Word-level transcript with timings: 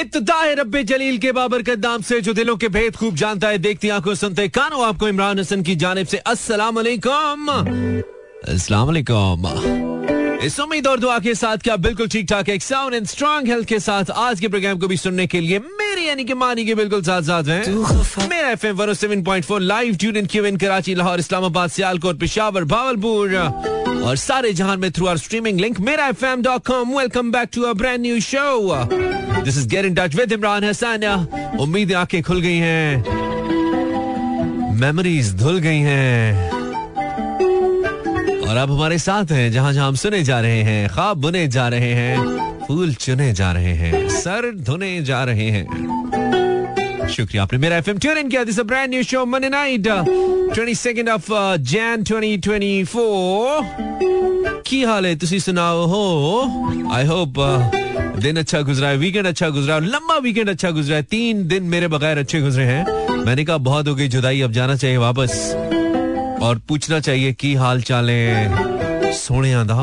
इब्तदा 0.00 0.34
है 0.40 0.54
रब्बे 0.54 0.82
जलील 0.84 1.18
के 1.18 1.32
बाबर 1.32 1.62
के 1.62 1.74
नाम 1.76 2.02
से 2.08 2.20
जो 2.20 2.32
दिलों 2.34 2.56
के 2.56 2.68
भेद 2.68 2.96
खूब 2.96 3.14
जानता 3.16 3.48
है, 3.48 3.58
देखती 3.58 3.88
आँखों 3.88 4.14
सुनते 4.14 4.48
कानों 4.48 4.84
आपको 4.86 5.08
इमरान 5.08 5.38
हसन 5.38 5.62
की 5.62 5.74
जानिब 5.76 6.06
से 6.06 6.18
अस्सलाम 6.32 6.76
वालेकुम 6.76 7.48
अस्सलाम 8.54 8.86
वालेकुम 8.86 9.46
इस 10.44 10.58
उम्मीद 10.60 10.86
और 10.86 11.00
दुआ 11.00 11.18
के 11.18 11.34
साथ 11.34 11.58
क्या 11.66 11.76
बिल्कुल 11.76 12.08
ठीक 12.08 12.26
ठाक 12.30 12.48
एक 12.48 12.62
साउंड 12.62 12.94
एंड 12.94 13.06
स्ट्रॉन्ग 13.06 13.48
हेल्थ 13.48 13.68
के 13.68 13.78
साथ 13.80 14.10
आज 14.26 14.40
के 14.40 14.48
प्रोग्राम 14.48 14.78
को 14.78 14.88
भी 14.88 14.96
सुनने 14.96 15.26
के 15.26 15.40
लिए 15.40 15.58
मेरे 15.58 16.02
यानी 16.02 16.24
कि 16.24 16.34
मानी 16.34 16.64
के 16.66 16.74
बिल्कुल 16.74 17.02
साथ 17.02 17.22
साथ 17.22 17.48
हैं 17.48 18.28
Mera 18.28 18.50
FM 18.50 18.76
107.4 18.76 19.60
live 19.60 19.96
tune 19.96 20.16
in 20.16 20.26
Q 20.26 20.44
in 20.46 20.56
Karachi, 20.56 20.94
Lahore, 20.94 21.18
Islamabad, 21.18 21.70
Sialkot, 21.70 22.20
Peshawar, 22.20 22.64
Bahawalpur 22.74 23.34
और 24.06 24.16
सारे 24.16 24.52
जहान 24.52 24.80
में 24.80 24.90
through 24.92 25.06
our 25.06 25.16
streaming 25.18 25.60
link 25.60 25.80
Mera 25.80 26.06
F 26.08 26.24
M 26.26 26.42
dot 26.42 26.66
com 26.66 26.96
welcome 26.98 27.32
back 27.32 27.48
to 27.54 27.62
a 27.62 27.72
brand 27.72 28.00
new 28.00 28.20
show 28.20 28.46
this 29.44 29.58
is 29.58 29.68
get 29.68 29.84
in 29.84 29.94
touch 29.94 30.14
with 30.14 30.32
Imran 30.32 30.64
Hasan 30.64 31.26
उम्मीद 31.60 31.92
आँखें 31.92 32.22
खुल 32.22 32.40
गई 32.40 32.56
हैं। 32.56 33.04
Memories 34.80 35.34
धुल 35.34 35.58
गई 35.58 35.78
हैं। 35.78 36.50
और 38.48 38.56
अब 38.56 38.70
हमारे 38.72 38.98
साथ 38.98 39.32
हैं 39.32 39.50
जहाँ 39.52 39.72
जहाँ 39.72 39.88
हम 39.88 39.94
सुने 39.94 40.22
जा 40.22 40.40
रहे 40.40 40.62
हैं, 40.62 40.88
ख्वाब 40.88 41.16
बुने 41.16 41.46
जा 41.48 41.68
रहे 41.68 41.92
हैं, 41.94 42.16
फूल 42.68 42.94
चुने 42.94 43.32
जा 43.32 43.52
रहे 43.52 43.74
हैं, 43.74 44.08
सर 44.08 44.54
धुने 44.56 45.02
जा 45.02 45.24
रहे 45.24 45.50
हैं। 45.50 45.66
शुक्रिया 47.08 47.42
आपने 47.42 47.58
मेरा 47.58 47.76
एफएम 47.76 47.98
ट्यून 47.98 48.18
इन 48.18 48.28
किया। 48.28 48.44
This 48.44 48.60
brand 48.60 48.90
new 48.90 49.02
show 49.02 49.24
Monday 49.26 49.48
night 49.48 49.88
22nd 50.54 51.08
of 51.08 51.56
Jan 51.62 52.02
2024 52.02 52.94
की 54.66 54.82
हाल 54.82 55.06
है? 55.06 55.18
सुनाओ 55.24 55.86
हो? 55.86 56.02
आई 56.92 57.06
होप 57.06 57.34
दिन 58.18 58.36
अच्छा 58.36 58.60
गुजरा 58.62 58.88
है 58.88 58.96
वीकेंड 58.96 59.26
अच्छा 59.26 59.48
गुजरा 59.48 59.74
है 59.74 59.80
लंबा 59.86 60.16
वीकेंड 60.18 60.48
अच्छा 60.48 60.70
गुजरा 60.70 60.96
है। 60.96 61.02
तीन 61.02 61.46
दिन 61.48 61.62
मेरे 61.64 61.88
बगैर 61.88 62.18
अच्छे 62.18 62.40
गुजरे 62.40 62.64
हैं। 62.64 63.24
मैंने 63.24 63.44
कहा, 63.44 63.56
बहुत 63.58 63.88
हो 63.88 63.94
गई 63.94 64.08
जुदाई, 64.08 64.40
अब 64.40 64.52
जाना 64.52 64.76
चाहिए 64.76 64.96
वापस। 64.96 65.54
और 66.42 66.58
पूछना 66.68 67.00
चाहिए, 67.00 67.32
की 67.32 67.54
हाल 67.54 67.80
चाल 67.82 68.10
है? 68.10 69.12
सोने 69.14 69.54
दा 69.70 69.82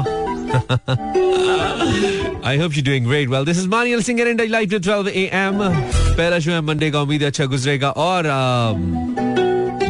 I 2.45 2.58
hope 2.58 2.73
you 2.73 2.83
doing 2.83 3.08
great 3.08 3.30
well 3.30 3.45
this 3.45 3.58
is 3.58 3.67
मानियल 3.67 4.02
singer 4.02 4.27
in 4.27 4.42
live 4.49 4.70
to 4.70 4.80
12 4.80 5.08
AM 5.09 5.59
पहला 5.59 6.39
शो 6.39 6.52
है 6.52 6.61
मंडे 6.61 6.92
का, 6.92 7.02
उम्मीद 7.02 7.23
अच्छा 7.23 7.45
गुजरेगा, 7.45 7.89
और 7.89 8.27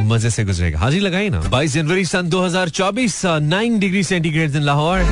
मज़े 0.03 0.29
से 0.29 0.43
गुजरेगा। 0.45 0.79
हाजिर 0.79 1.01
लगाई 1.01 1.29
ना? 1.29 1.41
22 1.51 1.73
जनवरी 1.73 2.05
सन 2.05 2.29
2024 2.29 3.21
9 3.25 3.79
डिग्री 3.79 4.03
सेंटीग्रेड 4.03 4.55
इन 4.55 4.61
लाहौर 4.61 5.03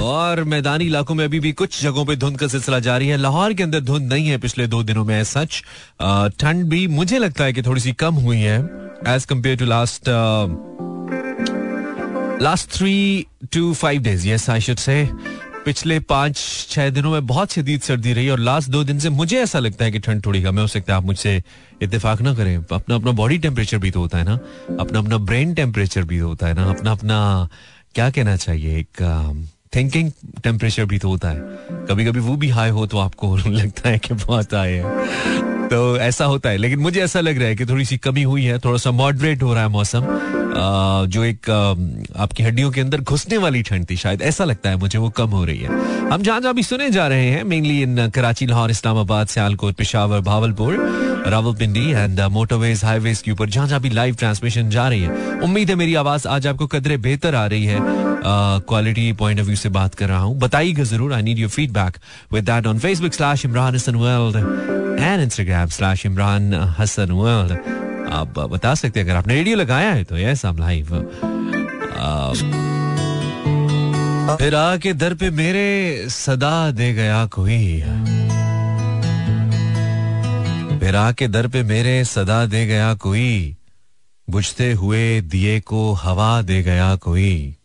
और 0.00 0.42
मैदानी 0.44 0.84
इलाकों 0.84 1.14
में 1.14 1.24
अभी 1.24 1.40
भी 1.40 1.52
कुछ 1.52 1.82
जगहों 1.82 2.04
पे 2.06 2.16
धुंध 2.16 2.38
का 2.38 2.46
सिलसिला 2.48 2.78
जारी 2.78 3.08
है। 3.08 3.16
लाहौर 3.16 3.52
के 3.52 3.62
अंदर 3.62 3.80
धुंध 3.80 4.12
नहीं 4.12 4.28
है 4.28 4.38
पिछले 4.38 4.66
दो 4.66 4.82
दिनों 4.82 5.04
में 5.04 5.22
सच 5.24 5.62
ठंड 6.40 6.64
भी 6.64 6.86
मुझे 6.88 7.18
लगता 7.18 7.44
है 7.44 7.52
कि 7.52 7.62
थोड़ी 7.62 7.80
सी 7.80 7.92
कम 7.92 8.14
हुई 8.16 8.38
है। 8.38 8.58
As 9.08 9.24
compare 9.24 9.56
to 9.56 9.64
last 9.64 10.08
last 12.42 12.70
three 12.70 13.26
two 13.52 13.72
five 13.74 14.02
days 14.02 14.28
yes 14.28 14.48
I 14.50 14.60
say 14.60 15.08
पिछले 15.64 15.98
पाँच, 16.00 16.36
छह 16.70 16.90
दिनों 16.90 17.10
में 17.10 17.26
बहुत 17.26 17.52
शदीद 17.52 17.80
सर्दी 17.80 18.12
रही 18.12 18.28
और 18.28 18.38
लास्ट 18.38 18.68
दो 18.70 18.82
दिन 18.84 18.98
से 18.98 19.10
मुझे 19.10 19.38
ऐसा 19.42 19.58
लगता 19.58 19.84
है 19.84 19.90
कि 19.92 19.98
ठंड 19.98 20.24
थोड़ी 20.26 20.42
कम 20.42 20.54
है। 20.54 20.60
हो 20.60 20.66
सकता 20.66 20.92
है 20.92 20.96
आप 20.96 21.04
मुझसे 21.04 21.42
इतफाक 21.82 22.20
ना 22.22 22.34
करें। 22.34 22.56
अपना 22.56 22.94
अपना 22.94 23.10
बॉडी 23.12 23.38
टेम्परेचर 23.38 23.78
भी 23.78 23.90
तो 23.90 24.00
होता 24.00 24.18
है 24.18 24.24
ना। 24.24 24.38
अपना 24.80 24.98
अपना 24.98 25.18
ब्रेन 25.18 25.54
टेम्परेचर 25.54 26.02
भी 26.04 26.18
होता 26.18 26.46
है 26.46 26.54
ना। 26.54 26.64
अपना 26.70 26.92
अपना 26.92 27.48
क्या 27.94 28.10
कहना 28.10 28.36
चाहिए? 28.36 28.78
एक 28.78 29.02
थिंकिंग 29.76 30.10
टेम्परेचर 30.44 30.84
भी 30.84 30.98
तो 30.98 31.08
होता 31.08 31.28
है। 31.28 31.40
कभी 31.88 32.04
कभी 32.04 32.20
वो 32.20 32.36
भी 32.36 32.48
हाई 32.48 32.70
हो 32.70 32.86
तो 32.86 32.98
आपको 32.98 33.36
लगता 33.46 33.88
है 33.88 33.98
कि 33.98 34.14
बहुत 34.14 34.54
हाई 34.54 34.72
है। 34.72 35.06
तो 35.68 35.96
ऐसा 35.96 36.24
होता 36.24 36.50
है। 36.50 36.56
लेकिन 36.56 36.78
मुझे 36.78 37.00
ऐसा 37.00 37.20
लग 37.20 37.38
रहा 37.38 37.48
है 37.48 37.56
कि 37.56 37.66
थोड़ी 37.66 37.84
सी 37.84 37.96
कमी 37.96 38.22
हुई 38.22 38.44
है 38.44 38.58
थोड़ा 38.58 38.78
सा 38.78 38.90
मॉडरेट 38.90 39.42
हो 39.42 39.54
रहा 39.54 39.62
है 39.62 39.68
मौसम। 39.68 40.06
जो 41.06 41.24
एक 41.24 41.50
आपकी 42.16 42.42
हड्डियों 42.42 42.70
के 42.70 42.80
अंदर 42.80 43.00
घुसने 43.00 43.36
वाली 43.36 43.62
ठंड 43.62 43.90
थी 43.90 43.96
शायद। 43.96 44.22
ऐसा 44.22 44.44
लगता 44.44 44.70
है 44.70 44.76
मुझे, 44.76 44.98
वो 44.98 45.10
कम 45.10 45.30
हो 45.30 45.44
रही 45.44 45.58
है। 45.58 45.68
हम 46.10 46.22
जहाँ 46.22 46.40
जहाँ 46.40 46.54
भी 46.54 46.62
सुने 46.62 46.90
जा 46.90 47.08
रहे 47.08 47.26
हैं 47.26 47.44
mainly 47.44 47.82
in 47.82 48.08
Karachi, 48.08 48.46
Lahore, 48.46 48.70
Islamabad, 48.70 49.26
Sialkot, 49.26 49.74
Peshawar, 49.74 50.20
Bahawalpur 50.20 50.76
Rawalpindi 51.26 51.90
and 51.90 52.20
motorways 52.32 52.84
highways 52.84 53.20
के 53.22 53.30
ऊपर 53.30 53.48
जहाँ 53.48 53.66
जहाँ 53.68 53.80
भी 53.80 53.90
लाइव 53.90 54.14
ट्रांसमिशन 54.18 54.70
जा 54.70 54.88
रही 54.88 55.02
है। 55.02 55.40
उम्मीद 55.44 55.70
है 55.70 55.76
मेरी 55.76 55.94
आवाज़ 55.94 56.28
आज 56.28 56.46
आपको 56.46 56.66
कदरे 56.66 56.96
बेहतर 56.98 57.34
आ 57.34 57.46
रही 57.46 57.64
है। 57.64 57.78
क्वालिटी 58.68 59.12
पॉइंट 59.14 59.40
ऑफ़ 59.40 59.46
व्यू 59.46 59.56
से 59.56 59.68
बात 59.70 59.94
कर 59.94 60.08
रहा 60.08 60.18
हूँ। 60.18 60.38
बताइएगा 60.38 60.84
ज़रूर 60.84 61.12
I 61.12 61.22
need 61.22 61.38
your 61.38 61.50
feedback 61.50 61.96
with 62.32 62.44
that 62.44 62.66
on 62.66 62.78
Facebook 62.78 63.12
slash 63.12 63.44
Imran 63.44 63.74
Hasan 63.74 63.94
world 63.96 64.36
and 65.00 65.20
Instagram 65.22 65.68
slash 65.70 66.06
Imran 66.06 66.54
Hasan 66.78 67.10
world 67.12 67.52
आप 68.12 68.38
बता 68.50 68.74
सकते 68.74 69.00
हैं, 69.00 69.06
अगर 69.06 69.16
आपने 69.16 69.34
रेडियो 69.34 69.56
लगाया 69.56 69.90
है 69.92 70.04
तो 70.04 70.18
यस 70.18 70.44
हम 70.46 70.58
लाइव 70.58 70.94
फिर 74.38 74.54
आके 74.54 74.92
दर 74.94 75.14
पे 75.14 75.30
मेरे 75.32 76.08
सदा 76.10 76.70
दे 76.70 76.92
गया 76.92 77.24
कोई। 77.34 77.82
फिर 80.86 81.12
के 81.12 81.28
दर 81.28 81.48
पे 81.48 81.62
मेरे 81.62 82.04
सदा 82.04 82.46
दे 82.46 82.66
गया 82.66 82.94
कोई, 82.94 83.56
बुझते 84.30 84.72
हुए 84.72 85.20
दिए 85.20 85.60
को 85.60 85.92
हवा 85.92 86.42
दे 86.42 86.62
गया 86.62 86.96
कोई। 86.96 87.56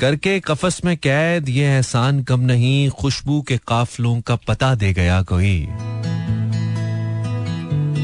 करके 0.00 0.40
कफस 0.40 0.80
में 0.84 0.96
कैद 0.96 1.48
ये 1.48 1.64
एहसान 1.64 2.22
कम 2.22 2.40
नहीं, 2.40 2.90
खुशबू 2.90 3.42
के 3.42 3.58
काफलों 3.58 4.20
का 4.20 4.36
पता 4.36 4.74
दे 4.74 4.92
गया 4.92 5.22
कोई। 5.22 5.66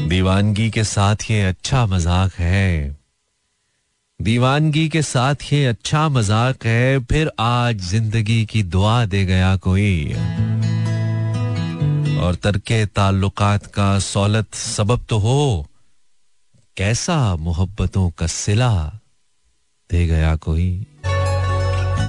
दीवानगी 0.09 0.69
के 0.69 0.83
साथ 0.83 1.15
ये 1.31 1.43
अच्छा 1.43 1.85
मज़ाक 1.85 2.33
है। 2.33 2.97
दीवानगी 4.21 4.89
के 4.89 5.01
साथ 5.01 5.35
ये 5.53 5.65
अच्छा 5.65 6.09
मज़ाक 6.09 6.65
है, 6.65 6.99
फिर 6.99 7.31
आज 7.39 7.77
ज़िंदगी 7.77 8.45
की 8.45 8.63
दुआ 8.63 9.05
दे 9.05 9.25
गया 9.25 9.55
कोई। 9.55 10.15
और 12.19 12.35
तरके 12.35 12.85
ताल्लुकात 12.85 13.65
का 13.65 13.99
सौलत 13.99 14.53
सबब 14.53 15.05
तो 15.09 15.17
हो। 15.17 15.67
कैसा 16.77 17.35
मोहब्बतों 17.35 18.09
का 18.09 18.27
सिला 18.27 18.99
दे 19.91 20.07
गया 20.07 20.35
कोई। 20.35 20.85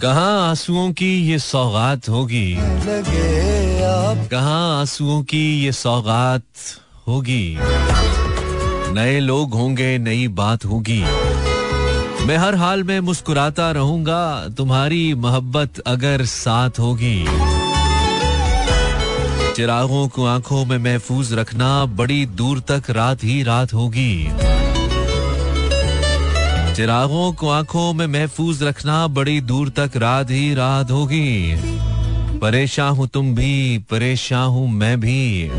कहा 0.03 0.49
आंसुओं 0.49 0.93
की 0.93 1.31
ये 1.31 1.39
सौगात 1.39 2.09
होगी। 2.09 2.57
कहा 4.29 4.81
आंसुओं 4.81 5.23
की 5.23 5.65
ये 5.65 5.73
सौगात 5.73 6.45
होगी। 7.09 7.57
नए 8.93 9.21
लोग 9.21 9.55
होंगे, 9.55 9.99
नई 9.99 10.29
बात 10.29 10.65
होगी। 10.65 11.03
मैं 12.27 12.37
हर 12.37 12.55
हाल 12.55 12.83
में 12.83 13.01
मुस्कुराता 13.01 13.71
रहूँगा, 13.71 14.49
तुम्हारी 14.49 15.15
मोहब्बत 15.15 15.79
अगर 15.79 16.25
साथ 16.25 16.71
होगी। 16.79 17.25
चिरागों 19.57 20.09
को 20.09 20.25
आँखों 20.25 20.65
में 20.65 20.79
महफूज 20.79 21.33
रखना 21.33 21.87
बड़ी 21.87 22.27
दूर 22.27 22.61
तक 22.61 22.91
रात 22.91 23.25
ही 23.25 23.43
रात 23.43 23.73
होगी। 23.75 24.31
चिरागों 26.75 27.33
को 27.33 27.49
आँखों 27.49 27.93
में 27.93 28.07
महफूज 28.07 28.63
रखना 28.63 29.07
बड़ी 29.07 29.41
दूर 29.41 29.69
तक 29.69 29.97
रात 29.97 30.31
ही 30.31 30.55
रात 30.55 30.91
होगी। 30.91 31.55
परेशान 32.39 32.93
हूँ 32.93 33.09
तुम 33.09 33.35
भी, 33.35 33.79
परेशान 33.79 34.49
हूँ 34.49 34.69
मैं 34.69 35.01
भी। 35.01 35.51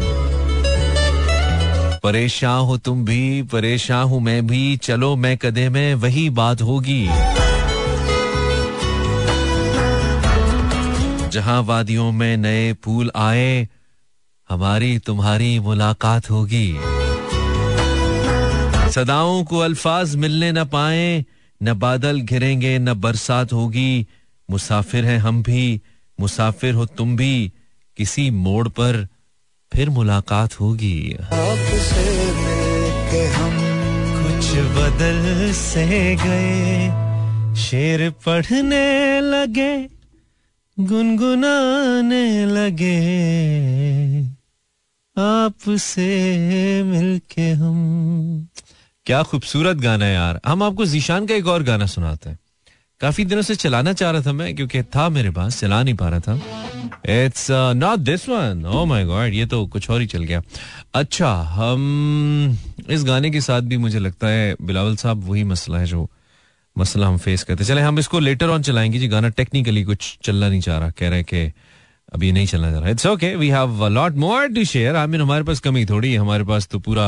परेशान 2.03 2.59
हो 2.59 2.77
तुम 2.77 3.05
भी, 3.05 3.41
परेशान 3.41 4.07
हूँ 4.07 4.21
मैं 4.21 4.47
भी, 4.47 4.77
चलो 4.77 5.15
मैं 5.15 5.37
कदे 5.37 5.69
में, 5.69 5.95
वही 5.95 6.29
बात 6.29 6.61
होगी। 6.61 7.07
जहाँ 11.29 11.61
वादियों 11.63 12.11
में 12.11 12.37
नए 12.37 12.73
फूल 12.73 13.11
आए 13.15 13.67
हमारी 14.51 14.99
तुम्हारी 14.99 15.59
मुलाकात 15.59 16.31
होगी। 16.31 16.75
सदाओं 18.91 19.43
को 19.43 19.59
अल्फाज 19.59 20.15
मिलने 20.15 20.51
न 20.51 20.63
पाए, 20.65 21.25
न 21.63 21.73
बादल 21.73 22.21
घिरेंगे, 22.21 22.79
न 22.79 22.93
बरसात 22.93 23.53
होगी। 23.53 24.07
मुसाफिर 24.49 25.05
हैं 25.05 25.17
हम 25.17 25.43
भी, 25.43 25.81
मुसाफिर 26.19 26.73
हो 26.73 26.85
तुम 26.85 27.15
भी। 27.15 27.53
किसी 27.97 28.29
मोड़ 28.29 28.67
पर 28.67 29.07
फिर 29.73 29.89
मुलाकात 29.89 30.59
होगी। 30.59 31.15
हम 33.35 33.55
कुछ 34.23 34.51
बदल 34.77 35.53
से 35.53 36.15
गए। 36.15 36.91
शेर 37.55 38.09
पढ़ने 38.09 39.21
लगे, 39.21 40.01
गुनगुनाने 40.79 42.45
लगे। 42.45 43.01
आपसे 45.17 46.03
मिलके 46.83 47.51
हम। 47.51 48.47
क्या 49.05 49.23
खूबसूरत 49.23 49.77
गाना 49.77 50.05
है 50.05 50.13
यार। 50.13 50.39
हम 50.45 50.63
आपको 50.63 50.85
जीशान 50.85 51.25
का 51.25 51.35
एक 51.35 51.47
और 51.47 51.63
गाना 51.63 51.85
सुनाते 51.85 52.29
हैं। 52.29 52.39
काफ़ी 53.01 53.25
दिनों 53.25 53.41
से 53.41 53.55
चलाना 53.55 53.93
चाह 53.93 54.11
रहा 54.11 54.21
था 54.21 54.31
मैं, 54.31 54.55
क्योंकि 54.55 54.83
था 54.83 55.09
मेरे 55.09 55.31
पास, 55.31 55.59
चला 55.59 55.83
नहीं 55.83 55.95
पा 55.95 56.09
रहा 56.09 56.19
था। 56.19 56.35
It's 57.09 57.47
not 57.51 57.99
this 57.99 58.29
one 58.29 58.65
oh 58.65 58.85
my 58.85 59.05
God 59.05 59.33
ये 59.33 59.45
तो 59.45 59.65
कुछ 59.67 59.89
और 59.89 60.01
ही 60.01 60.07
चल 60.07 60.23
गया। 60.23 60.41
अच्छा 60.93 61.33
हम 61.33 62.57
इस 62.89 63.03
गाने 63.03 63.29
के 63.29 63.41
साथ 63.41 63.61
भी 63.61 63.77
मुझे 63.77 63.99
लगता 63.99 64.27
है 64.27 64.55
बिलावल 64.61 64.95
साहब 64.95 65.23
वही 65.23 65.43
मसला 65.43 65.77
है 65.77 65.85
जो 65.85 66.09
मसला 66.77 67.07
हम 67.07 67.17
फेस 67.17 67.43
करते 67.43 67.65
चले, 67.65 67.81
हम 67.81 67.99
इसको 67.99 68.19
लेटर 68.19 68.49
ऑन 68.49 68.61
चलाएँगे। 68.61 68.99
जी, 68.99 69.07
गाना 69.07 69.29
टेक्निकली 69.29 69.83
कुछ 69.83 70.17
चलना 70.23 70.49
नहीं 70.49 70.61
चाह 70.61 70.79
रहा। 70.79 70.89
कह 70.89 71.09
रहे 71.09 71.23
कि 71.23 71.51
अभी 72.11 72.31
नहीं 72.31 72.45
चलना 72.47 72.71
चाह 72.71 72.79
रहा। 72.79 72.89
It's 72.89 73.05
okay 73.07 73.35
we 73.35 73.47
have 73.49 73.87
lot 73.87 74.15
more 74.17 74.47
to 74.53 74.63
share 74.65 74.95
I 74.95 75.07
mean 75.07 75.21
हमारे 75.21 75.43
पास 75.43 75.59
कमी 75.59 75.85
थोड़ी 75.85 76.11
है 76.11 76.17
हमारे 76.19 76.43
पास 76.43 76.67
तो 76.71 76.79
पूरा 76.79 77.05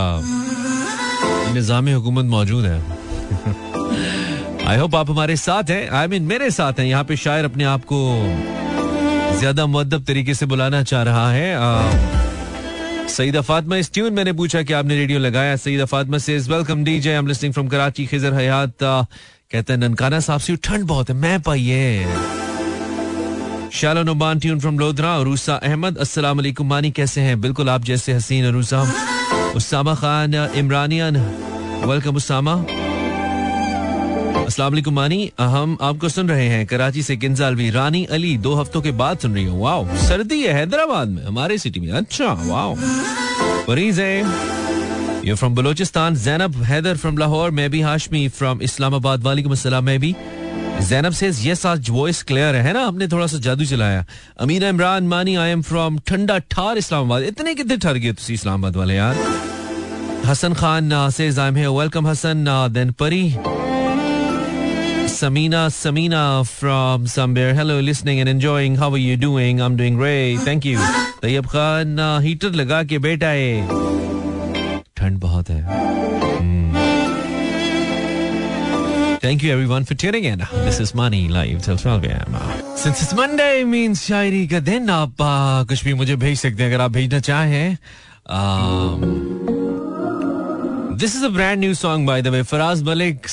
निज़ाम 1.54 1.90
हुकूमत 1.90 2.26
मौजूद 2.26 2.66
है। 2.66 2.80
आई 4.68 4.78
होप 4.78 4.96
आप 4.96 5.10
हमारे 5.10 5.36
साथ 5.36 5.70
हैं। 5.70 5.90
आई 5.90 6.06
I 6.06 6.10
मीन 6.10 6.20
mean, 6.20 6.30
मेरे 6.30 6.50
साथ 6.52 6.80
हैं। 6.80 6.86
यहाँ 6.86 7.04
पे 7.04 7.16
शायर 7.16 7.46
अपने 7.46 7.64
आप 7.64 7.84
को 7.92 8.00
ज़्यादा 9.40 9.66
मुद्दब 9.66 10.04
तरीके 10.06 10.34
से 10.34 10.46
बुलाना 10.46 10.84
चाह 10.84 11.04
रहा 11.04 11.32
है। 11.32 13.08
सईदा 13.10 13.42
फातमा 13.42 13.78
इस 13.78 13.92
ट्यून 13.94 14.14
मैंने 14.14 14.34
पूछा 14.34 14.62
कि 14.62 14.74
आपने 14.74 14.96
रेडियो 14.96 15.20
लगाया। 15.20 15.56
सईदा 15.56 15.86
फातमा 15.86 16.18
से 16.18 16.38
welcome 16.38 16.84
DJ 16.84 17.10
I 17.10 17.18
am 17.18 17.28
listening 17.28 17.54
from 17.54 17.68
Karachi 17.68 18.06
Khizar 18.06 18.34
Hayat. 18.34 18.76
कहते 18.82 19.74
हैं 19.74 19.80
ननकाना 19.80 20.20
साहब 20.20 20.40
से 20.40 20.56
ठंड 20.56 20.84
बहुत 20.88 21.10
है 21.10 21.16
मैं 21.16 21.42
पाइए 21.42 22.06
शालो 23.74 24.02
नुबान 24.04 24.40
ट्यून 24.40 24.60
फ्रॉम 24.60 24.78
लोधरा 24.80 25.12
रूसा 25.18 25.54
अहमद, 25.56 25.98
अस्सलाम 25.98 26.38
वालेकुम 26.38 26.68
मानी, 26.70 26.90
कैसे 26.92 27.22
हैं? 27.22 27.40
बिल्कुल 27.42 27.70
आप 27.70 27.84
जैसे 27.84 28.14
हसीन 28.14 28.46
रूसा 28.46 28.82
उसामा 29.56 29.94
खान, 29.96 30.34
इमरानियन। 30.56 31.18
वेलकम 31.86 32.16
उसामा। 32.16 32.54
अस्सलाम 34.44 34.72
वालेकुम 34.72 34.94
मानी। 34.94 35.32
हम 35.40 35.78
आपको 35.82 36.10
सुन 36.10 36.30
रहे 36.30 36.48
हैं 36.50 36.66
कराची 36.68 37.04
से 37.04 37.18
किंजालवी 37.18 37.70
रानी 37.70 38.04
अली। 38.12 38.38
दो 38.38 38.54
हफ्तों 38.56 38.82
के 38.82 38.92
बाद 38.92 39.20
सुन 39.20 39.34
रही 39.34 39.46
हूँ। 39.46 39.62
वाओ 39.62 39.88
सर्दी 39.98 40.42
है 40.44 40.54
हैदराबाद 40.54 41.08
में, 41.08 41.26
हमारे 41.26 41.58
सिटी 41.58 41.80
में। 41.80 41.92
अच्छा 41.92 42.34
वाओ 42.44 42.76
मरीज़ 43.70 44.02
है। 44.02 45.26
You 45.26 45.36
from 45.36 45.56
Balochistan 45.56 46.16
Zainab 46.16 46.62
Haider 46.64 46.98
from 46.98 47.18
Lahore, 47.18 47.52
मैं 47.52 47.70
भी 47.70 47.82
हाशमी 47.82 48.28
फ्रॉम 48.30 48.62
इस्लामाबाद। 48.62 49.24
वालेकुम 49.24 49.52
अस्सलाम, 49.52 49.84
मैं 49.84 50.00
भी। 50.00 50.16
जैनब 50.90 51.14
से 51.14 51.30
यस 51.50 51.66
आज 51.66 51.90
वॉइस 51.90 52.22
क्लियर 52.30 52.56
है 52.66 52.74
ना 52.74 52.84
हमने 52.86 53.08
थोड़ा 53.08 53.28
सा 53.28 53.38
जादू 53.48 53.66
चलाया 53.66 54.06
अमीना 54.46 54.70
इमरान 54.70 55.08
मानी 55.08 55.36
आई 55.44 55.50
एम 55.50 55.62
फ्रॉम 55.70 56.00
ठंडा 56.08 56.38
ठार 56.52 56.78
इस्लामाबाद 56.78 57.24
इतने 57.24 57.54
कितने 57.56 57.78
ठहर 57.78 57.98
गए 58.06 58.14
तुम 58.14 58.34
इस्लामाबाद 58.34 58.76
वाले 58.78 58.96
यार 58.96 59.16
हसन 60.26 60.54
खान 60.62 60.92
से 61.18 61.30
I 61.42 61.48
am 61.48 61.60
welcome 61.80 62.08
Hasan 62.08 62.46
then 62.74 62.92
Pari 63.04 63.24
Samina 65.14 65.60
Samina 65.74 66.22
from 66.46 67.04
somewhere. 67.08 67.54
Hello, 67.58 67.76
listening 67.80 68.20
and 68.22 68.30
enjoying. 68.30 68.78
How 68.78 68.88
are 68.92 69.02
you 69.02 69.18
doing? 69.18 69.60
I'm 69.62 69.76
doing 69.82 70.00
great. 70.00 70.40
Thank 70.48 70.66
you. 70.70 70.80
Tayyab 71.22 71.46
Khan 71.48 72.00
heater 72.24 72.52
लगा 72.62 72.82
के 72.84 73.00
बैठा 73.00 73.28
है 73.30 73.68
ठंड 74.98 75.20
बहुत 75.20 75.50
है 75.50 75.62
Thank 79.24 79.44
you, 79.44 79.52
everyone, 79.54 79.86
for 79.86 79.96
tuning 79.96 80.26
in. 80.26 80.42
This 80.64 80.80
is 80.84 80.90
Money 80.94 81.30
Live 81.30 81.60
till 81.66 81.78
12 81.78 82.08
a.m. 82.08 82.34
Since 82.80 83.04
it's 83.04 83.14
Monday 83.20 83.94
शायरी 83.98 84.48
का 84.48 84.60
दिन 84.60 84.90
आप 84.90 85.16
कुछ 85.70 85.84
भी 85.86 85.94
मुझे 85.94 86.16
भेज 86.16 86.40
सकते 86.40 86.64
हैं, 86.64 86.70
अगर 86.70 86.82
आप 86.84 86.92
भेजना 86.92 87.20
चाहें। 87.20 87.78
This 90.98 91.16
is 91.16 91.26
a 91.26 91.30
brand 91.30 91.60
new 91.60 91.74
song 91.74 92.08
by 92.08 92.22
the 92.22 92.28
way 92.28 92.42
Faraz 92.44 92.84
Malik 92.84 93.28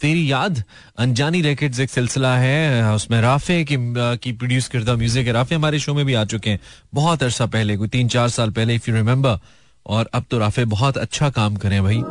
तेरी 0.00 0.30
याद 0.32 0.62
अनजानी 0.98 1.42
रैकेट्स 1.42 1.80
एक 1.80 1.90
सिलसिला 1.90 2.36
है। 2.36 2.94
उसमें 2.94 3.20
राफे 3.22 3.64
की 3.64 3.76
की 3.96 4.32
प्रोड्यूस 4.32 4.68
करता 4.68 4.94
म्यूज़िक 4.96 5.26
है। 5.26 5.32
राफे 5.32 5.54
हमारे 5.54 5.78
शो 5.78 5.94
में 5.94 6.04
भी 6.06 6.14
आ 6.14 6.24
चुके 6.24 6.50
हैं। 6.50 6.60
बहुत 6.94 7.22
अरसा 7.22 7.46
पहले, 7.46 7.76
कोई 7.76 7.88
तीन 7.88 8.08
चार 8.08 8.28
साल 8.28 8.50
पहले 8.50 8.74
इफ़ 8.74 8.90
यू 8.90 8.96
रिमेम्बर 8.96 9.38
और 9.86 10.08
अब 10.14 10.24
तो 10.30 10.38
राफे 10.38 10.64
बहुत 10.76 10.98
अच्छा 10.98 11.30
काम 11.30 11.56
करें, 11.56 11.82
भाई। 11.82 12.02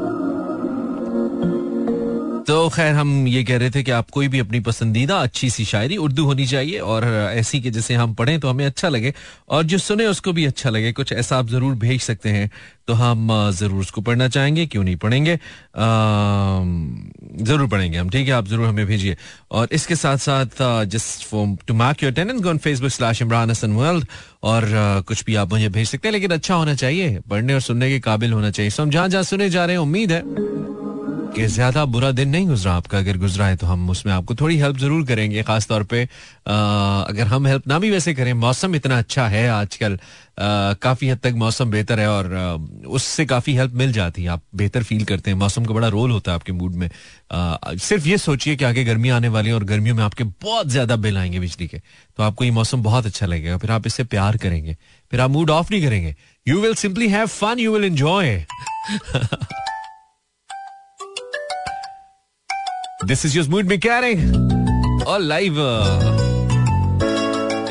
तो 2.47 2.57
खैर, 2.69 2.93
हम 2.95 3.27
ये 3.27 3.43
कह 3.43 3.57
रहे 3.57 3.69
थे 3.69 3.81
कि 3.83 3.91
आप 3.91 4.09
कोई 4.09 4.27
भी 4.27 4.39
अपनी 4.39 4.59
पसंदीदा 4.59 5.15
अच्छी 5.17 5.49
सी 5.49 5.63
शायरी 5.65 5.95
उर्दू 5.97 6.25
होनी 6.25 6.45
चाहिए 6.47 6.79
और 6.79 7.05
ऐसी 7.05 7.59
कि 7.61 7.71
जैसे 7.71 7.93
हम 7.93 8.13
पढ़ें 8.13 8.39
तो 8.39 8.49
हमें 8.49 8.65
अच्छा 8.65 8.89
लगे 8.89 9.13
और 9.49 9.63
जो 9.63 9.77
सुने 9.77 10.05
उसको 10.05 10.33
भी 10.33 10.45
अच्छा 10.45 10.69
लगे। 10.69 10.91
कुछ 10.91 11.11
ऐसा 11.13 11.37
आप 11.37 11.47
ज़रूर 11.47 11.75
भेज 11.75 12.01
सकते 12.01 12.29
हैं 12.29 12.49
तो 12.87 12.93
हम 12.93 13.27
ज़रूर 13.51 13.81
उसको 13.81 14.01
पढ़ना 14.01 14.27
चाहेंगे, 14.27 14.65
क्यों 14.65 14.83
नहीं 14.83 14.95
पढ़ेंगे? 14.95 15.35
ज़रूर 17.43 17.67
पढ़ेंगे 17.67 17.97
हम, 17.97 18.09
ठीक 18.09 18.27
है? 18.27 18.33
आप 18.33 18.47
ज़रूर 18.47 18.67
हमें 18.67 18.85
भेजिए। 18.85 19.17
और 19.51 19.67
इसके 19.71 19.95
साथ 19.95 20.17
साथ 20.17 20.85
just 20.87 21.27
for 21.27 21.55
to 21.67 21.73
mark 21.73 22.03
your 22.03 22.11
attendance 22.11 22.45
on 22.45 22.57
Facebook 22.57 22.91
slash 22.91 23.21
Imran 23.21 23.51
Hasan 23.51 23.71
world 23.73 24.05
और 24.43 24.69
कुछ 25.07 25.23
भी 25.25 25.35
आप 25.35 25.53
मुझे 25.53 25.69
भेज 25.69 25.89
सकते 25.89 26.07
हैं, 26.07 26.13
लेकिन 26.13 26.31
अच्छा 26.31 26.55
होना 26.55 26.75
चाहिए। 26.75 27.19
पढ़ने 27.29 27.53
और 27.53 27.61
सुनने 27.61 27.89
के 27.89 27.99
काबिल 27.99 28.33
होना 28.33 28.51
चाहिए। 28.51 28.69
सो 28.69 28.83
हम 28.83 28.89
जहाँ 28.89 29.07
जहाँ 29.09 29.23
सुने 29.25 29.49
जा 29.49 29.65
रहे 29.65 29.75
हैं, 29.75 29.83
उम्मीद 29.83 30.11
है। 30.11 30.21
कि 31.37 31.45
ज़्यादा 31.47 31.83
बुरा 31.87 32.11
दिन 32.11 32.29
नहीं 32.29 32.47
गुजरा 32.47 32.73
आपका, 32.73 32.97
अगर 32.97 33.17
गुजरा 33.17 33.45
है 33.47 33.55
तो 33.57 33.67
हम 33.67 33.89
उसमें 33.89 34.13
आपको 34.13 34.35
थोड़ी 34.35 34.57
हेल्प 34.59 34.77
ज़रूर 34.77 35.05
करेंगे 35.07 35.43
खास 35.43 35.67
तौर 35.67 35.83
पे 35.83 36.03
अगर 36.03 37.27
हम 37.27 37.47
हेल्प 37.47 37.67
ना 37.67 37.79
भी 37.79 37.89
वैसे 37.91 38.13
करें, 38.13 38.33
मौसम 38.35 38.75
इतना 38.75 38.97
अच्छा 38.97 39.27
है 39.27 39.47
आजकल 39.49 39.99
काफ़ी 40.39 41.09
हद 41.09 41.19
तक 41.23 41.33
मौसम 41.35 41.69
बेहतर 41.71 41.99
है 41.99 42.09
और 42.09 42.33
उससे 42.87 43.25
काफ़ी 43.25 43.55
हेल्प 43.55 43.73
मिल 43.75 43.91
जाती 43.93 44.23
है, 44.23 44.29
आप 44.29 44.41
बेहतर 44.55 44.83
फील 44.83 45.03
करते 45.05 45.31
हैं, 45.31 45.37
मौसम 45.37 45.65
का 45.65 45.73
बड़ा 45.73 45.87
रोल 45.87 46.11
होता 46.11 46.31
है 46.31 46.35
आपके 46.35 46.53
मूड 46.53 46.75
में 46.75 46.89
सिर्फ़ 47.33 48.07
ये 48.07 48.17
सोचिए 48.17 48.55
कि 48.55 48.65
आगे 48.65 48.83
गर्मी 48.83 49.09
आने 49.09 49.27
वाली 49.29 49.49
है 49.49 49.55
और 49.55 49.63
गर्मियों 49.65 49.95
में 49.95 50.03
आपके 50.03 50.23
बहुत 50.23 50.67
ज़्यादा 50.69 50.95
बिल 50.97 51.17
आएँगे 51.17 51.39
बिजली 51.39 51.67
के 51.67 51.77
तो 51.77 52.23
आपको 52.23 52.43
ये 52.43 52.51
मौसम 52.51 52.83
बहुत 52.83 53.05
अच्छा 53.05 53.25
लगेगा, 53.25 53.57
फिर 53.57 53.71
आप 53.71 53.87
इससे 53.87 54.03
प्यार 54.05 54.37
करेंगे, 54.37 54.77
फिर 55.11 55.21
आप 55.21 55.29
मूड 55.29 55.49
ऑफ़ 55.49 55.71
नहीं 55.71 55.83
करेंगे 55.83 56.15
you 56.45 56.61
will 56.61 56.75
simply 56.75 57.09
have 57.09 57.27
fun 57.27 57.59
you 57.59 57.73
will 57.73 57.85
enjoy 57.85 58.45
this 63.05 63.25
is 63.25 63.37
your 63.37 63.47
mood 63.47 63.65
mechanic 63.65 65.07
और 65.07 65.19
लाइव 65.19 65.57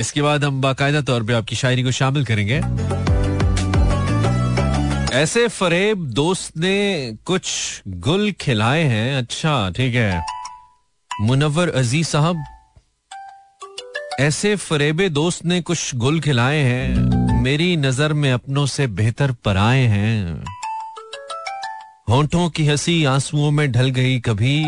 इसके 0.01 0.23
बाद 0.23 0.45
हम 0.45 0.61
बाकायदा 0.61 1.01
तौर 1.01 1.23
पे 1.23 1.33
आपकी 1.33 1.57
शायरी 1.57 1.83
को 1.83 1.91
शामिल 1.91 2.25
करेंगे 2.25 2.61
ऐसे 5.19 5.47
फरेब 5.49 6.07
दोस्त 6.13 6.57
ने 6.57 7.17
कुछ 7.25 7.51
गुल 7.89 8.33
खिलाए 8.41 8.83
हैं 8.83 9.17
अच्छा 9.17 9.71
ठीक 9.71 9.95
है 9.95 10.25
मुनवर 11.21 11.69
अज़ीज़ 11.69 12.07
साहब 12.07 12.45
ऐसे 14.21 14.57
फरेबे 14.57 15.09
दोस्त 15.09 15.45
ने 15.45 15.61
कुछ 15.61 15.95
गुल 15.95 16.21
खिलाए 16.21 16.59
हैं 16.59 17.41
मेरी 17.43 17.77
नज़र 17.77 18.13
में 18.13 18.33
अपनों 18.33 18.67
से 18.67 18.87
बेहतर 18.87 19.33
पराए 19.45 19.83
हैं 19.87 20.45
होंठों 22.11 22.49
की 22.51 22.67
हँसी 22.67 23.05
आंसुओं 23.05 23.51
में 23.51 23.71
ढल 23.73 23.91
गई 23.91 24.19
कभी। 24.21 24.65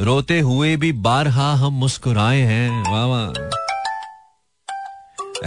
रोते 0.00 0.38
हुए 0.40 0.76
भी 0.76 0.90
बारहा 1.04 1.52
हम 1.54 1.72
मुस्कुराए 1.74 2.40
हैं। 2.42 2.70
वाह 2.90 3.32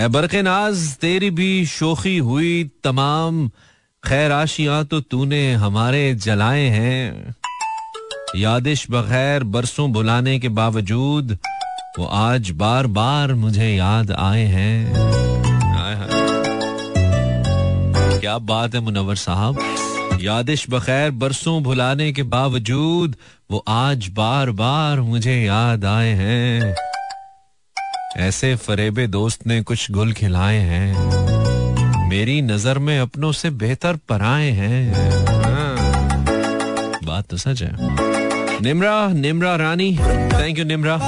बरके 0.07 0.41
नाज, 0.41 0.95
तेरी 0.95 1.29
भी 1.31 1.65
शोखी 1.65 2.17
हुई 2.19 2.71
तमाम 2.83 3.47
खैर 4.03 4.31
आशियाँ 4.31 4.83
तो 4.85 4.99
तूने 5.01 5.41
हमारे 5.55 6.13
जलाए 6.15 6.67
हैं। 6.69 7.35
यादिश 8.35 8.85
बगैर 8.91 9.43
बरसों 9.45 9.91
बुलाने 9.93 10.39
के 10.39 10.49
बावजूद, 10.51 11.37
वो 11.99 12.05
आज 12.05 12.49
बार 12.55 12.87
बार 12.89 13.33
मुझे 13.35 13.69
याद 13.69 14.11
आए 14.11 14.45
हैं। 14.47 14.77
क्या 18.19 18.37
बात 18.37 18.75
है 18.75 18.81
मुनवर 18.81 19.15
साहब। 19.17 19.59
यादिश 20.19 20.65
बखैर 20.69 21.11
बरसों 21.11 21.63
भुलाने 21.63 22.13
के 22.13 22.23
बावजूद, 22.23 23.15
वो 23.51 23.63
आज 23.67 24.07
बार 24.07 24.51
बार 24.51 25.01
मुझे 25.01 25.35
याद 25.41 25.85
आए 25.85 26.09
हैं। 26.09 26.75
ऐसे 28.17 28.55
फरेबे 28.55 29.07
दोस्त 29.07 29.47
ने 29.47 29.61
कुछ 29.61 29.91
गुल 29.91 30.13
खिलाए 30.13 30.57
हैं। 30.57 30.93
मेरी 32.09 32.41
नज़र 32.41 32.79
में 32.79 32.99
अपनों 32.99 33.31
से 33.31 33.49
बेहतर 33.49 33.95
पराए 33.95 34.49
हैं। 34.49 34.93
हाँ। 35.43 35.77
बात 37.03 37.25
तो 37.25 37.37
सच 37.37 37.61
है। 37.63 37.71
निमरा 38.61 39.07
निमरा 39.07 39.55
रानी। 39.55 39.97
Thank 40.01 40.59
you 40.59 40.65
Nimra. 40.65 40.99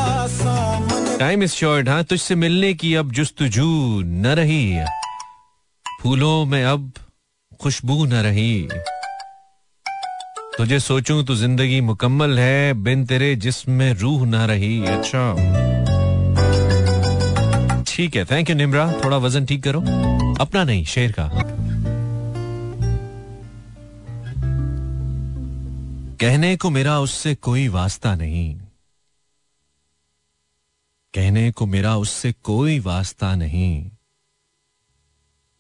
Time 1.20 1.44
is 1.44 1.52
short 1.52 1.90
हाँ। 1.90 2.04
तुझसे 2.04 2.36
मिलने 2.36 2.74
की 2.74 2.96
अब 2.96 3.12
जुस्तजू 3.12 4.02
न 4.06 4.28
रही। 4.28 4.80
फूलों 6.02 6.46
में 6.46 6.64
अब 6.64 6.92
खुशबू 7.62 8.06
न 8.06 8.14
रही। 8.14 8.70
तुझे 10.58 10.80
सोचूं 10.80 11.24
तो 11.24 11.36
ज़िंदगी 11.36 11.80
मुकम्मल 11.82 12.40
है 12.40 12.74
बिन 12.74 13.06
तेरे 13.06 13.36
जिस्म 13.36 13.82
रूह 14.00 14.26
ना 14.26 14.46
रही। 14.46 14.86
अच्छा। 14.86 15.24
ठीक 17.88 18.16
है 18.16 18.26
थैंक 18.26 18.50
यू 18.50 18.56
निमरा 18.56 18.86
थोड़ा 19.04 19.18
वज़न 19.18 19.46
ठीक 19.46 19.64
करो। 19.64 19.80
अपना 20.42 20.64
नहीं 20.64 20.86
शेर 20.86 21.12
का। 21.12 21.30
कहने 26.20 26.56
को 26.56 26.70
मेरा 26.70 27.00
उससे 27.00 27.36
कोई 27.36 27.68
वास्ता 27.68 28.16
नहीं। 28.16 28.54
कहने 31.14 31.52
को 31.52 31.66
मेरा 31.66 31.96
उससे 31.98 32.32
कोई 32.44 32.80
वास्ता 32.80 33.36
नहीं। 33.36 33.92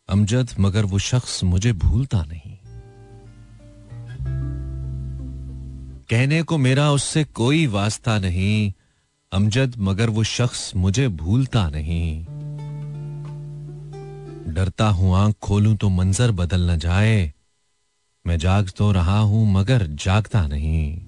अमजद 0.09 0.55
मगर 0.59 0.85
वो 0.85 0.99
शख्स 0.99 1.43
मुझे 1.43 1.73
भूलता 1.73 2.23
नहीं। 2.23 2.52
कहने 6.09 6.43
को 6.43 6.57
मेरा 6.57 6.91
उससे 6.91 7.23
कोई 7.23 7.67
वास्ता 7.67 8.19
नहीं। 8.19 8.73
अमजद, 9.31 9.75
मगर 9.79 10.09
वो 10.09 10.23
शख्स 10.23 10.75
मुझे 10.75 11.07
भूलता 11.07 11.69
नहीं। 11.69 12.25
डरता 14.53 14.87
हूँ, 14.87 15.15
आँख 15.15 15.35
खोलूं 15.35 15.75
तो 15.75 15.89
मंजर 15.89 16.31
बदल 16.31 16.71
न 16.71 16.77
जाए। 16.77 17.33
मैं 18.27 18.37
जाग 18.37 18.71
तो 18.77 18.91
रहा 18.91 19.19
हूँ, 19.19 19.53
मगर 19.53 19.87
जागता 19.87 20.47
नहीं। 20.47 21.01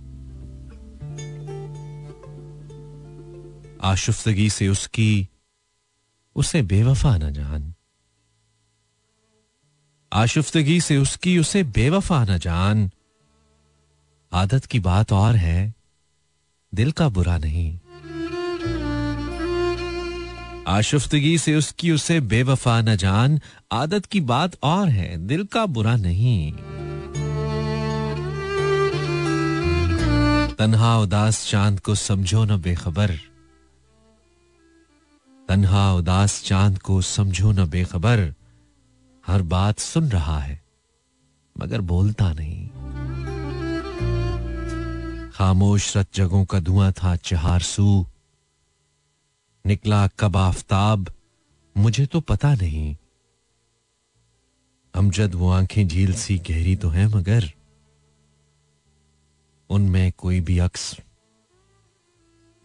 आशुफ्तगी 3.82 4.50
से 4.50 4.68
उसकी, 4.68 5.30
उसे 6.36 6.62
बेवफा 6.62 7.18
न 7.18 7.34
जान। 7.34 7.74
आशुफ्तगी 10.14 10.82
से 10.82 10.98
उसकी, 10.98 11.38
उसे 11.38 11.64
बेवफा 11.64 12.24
न 12.24 12.38
जान। 12.38 12.92
आदत 14.36 14.66
की 14.66 14.80
बात 14.80 15.14
और 15.14 15.36
है, 15.36 15.74
दिल 16.76 16.92
का 16.92 17.10
बुरा 17.10 17.38
नहीं। 17.38 17.80
आशुफ्तगी 20.68 21.38
से 21.38 21.56
उसकी 21.56 21.92
उसे 21.92 22.20
बेवफा 22.20 22.82
न 22.82 22.96
जान, 22.96 23.40
आदत 23.72 24.06
की 24.06 24.20
बात 24.20 24.58
और 24.64 24.90
है, 24.90 25.18
दिल 25.18 25.46
का 25.46 25.66
बुरा 25.66 25.96
नहीं। 25.96 26.52
तन्हा 30.54 30.98
उदास 30.98 31.50
चाँद 31.50 31.80
को 31.80 31.96
समझो 31.96 32.46
न 32.46 32.62
बेखबर। 32.62 33.16
तन्हा 35.48 35.94
उदास 35.94 36.44
चाँद 36.44 36.80
को 36.80 37.02
समझो 37.02 37.52
न 37.52 37.70
बेखबर। 37.70 38.34
हर 39.28 39.42
बात 39.42 39.80
सुन 39.80 40.10
रहा 40.10 40.40
है, 40.40 40.64
मगर 41.60 41.82
बोलता 41.82 42.34
नहीं। 42.34 42.70
खामोश 45.36 45.98
रत 45.98 46.08
जगों 46.16 46.46
का 46.46 46.60
धुआँ 46.60 46.92
था 46.92 47.16
चहार 47.16 47.62
सू। 47.62 48.06
निकला 49.66 50.08
कब 50.08 50.38
आफताब, 50.38 51.12
मुझे 51.78 52.06
तो 52.06 52.22
पता 52.22 52.54
नहीं। 52.56 52.96
अमजद 54.96 55.36
वो 55.36 55.50
आँखें 55.52 55.88
झील 55.88 56.14
सी, 56.14 56.38
गहरी 56.38 56.76
तो 56.76 56.90
है 56.90 57.08
मगर 57.08 57.52
उनमें 59.70 60.12
कोई 60.12 60.42
भी 60.42 60.58
अक्स 60.60 60.98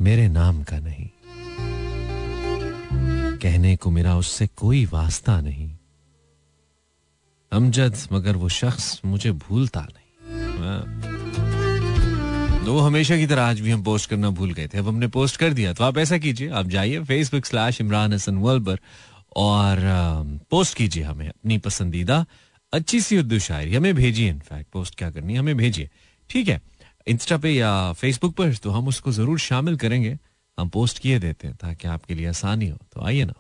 मेरे 0.01 0.29
नाम 0.29 0.63
का 0.63 0.79
नहीं। 0.79 1.11
कहने 3.39 3.77
को 3.77 3.91
मेरा 3.91 4.17
उससे 4.17 4.47
कोई 4.47 4.87
वास्ता 4.87 5.41
नहीं। 5.41 5.77
अमजद 7.53 7.97
मगर 8.13 8.37
वो 8.37 8.49
शख्स 8.49 9.01
मुझे 9.05 9.33
भूलता 9.33 9.81
नहीं। 9.81 11.10
तो 12.71 12.79
हमेशा 12.79 13.17
की 13.17 13.27
तरह 13.27 13.43
आज 13.43 13.61
भी 13.61 13.71
हम 13.71 13.83
पोस्ट 13.85 14.09
करना 14.11 14.29
भूल 14.31 14.53
गए 14.55 14.67
थे। 14.69 14.79
अब 14.79 14.89
हमने 14.89 15.07
पोस्ट 15.09 15.37
कर 15.37 15.53
दिया 15.53 15.73
तो 15.73 15.85
आप 15.85 15.97
ऐसा 15.99 16.19
कीजिए, 16.19 16.49
आप 16.51 16.67
जाइए 16.67 17.01
Facebook 17.05 17.47
slash 17.47 17.81
Imran 17.81 18.13
Hasan 18.13 18.37
world 18.39 18.65
पर 18.67 18.79
और 19.37 19.79
पोस्ट 20.51 20.77
कीजिए 20.77 21.03
हमें 21.03 21.27
अपनी 21.29 21.59
पसंदीदा, 21.59 22.25
अच्छी 22.73 23.01
सी 23.01 23.19
उर्दू 23.19 23.39
शायरी। 23.39 23.75
हमें 23.75 23.95
भेजिए 23.95 24.29
इनफैक्ट 24.29 24.71
पोस्ट 24.73 24.95
क्या 24.95 25.11
करनी 25.11 25.33
है, 25.33 25.39
हमें 25.39 25.57
भेजिए। 25.57 25.91
ठीक 26.31 26.49
है 26.49 26.61
इंस्टा 27.07 27.37
पे 27.39 27.51
या 27.51 27.93
फेसबुक 27.93 28.35
पर 28.37 28.55
तो 28.55 28.71
हम 28.71 28.89
उसको 28.89 29.13
ज़रूर 29.13 29.39
शामिल 29.41 29.77
करेंगे। 29.77 30.17
हम 30.59 30.69
पोस्ट 30.69 30.99
किए 30.99 31.19
देते 31.19 31.49
हैं 31.49 31.57
ताकि 31.57 31.89
आपके 31.89 32.15
लिए 32.15 32.27
आसानी 32.29 32.69
हो। 32.69 32.79
तो 32.95 33.05
आइए 33.07 33.25
ना। 33.25 33.35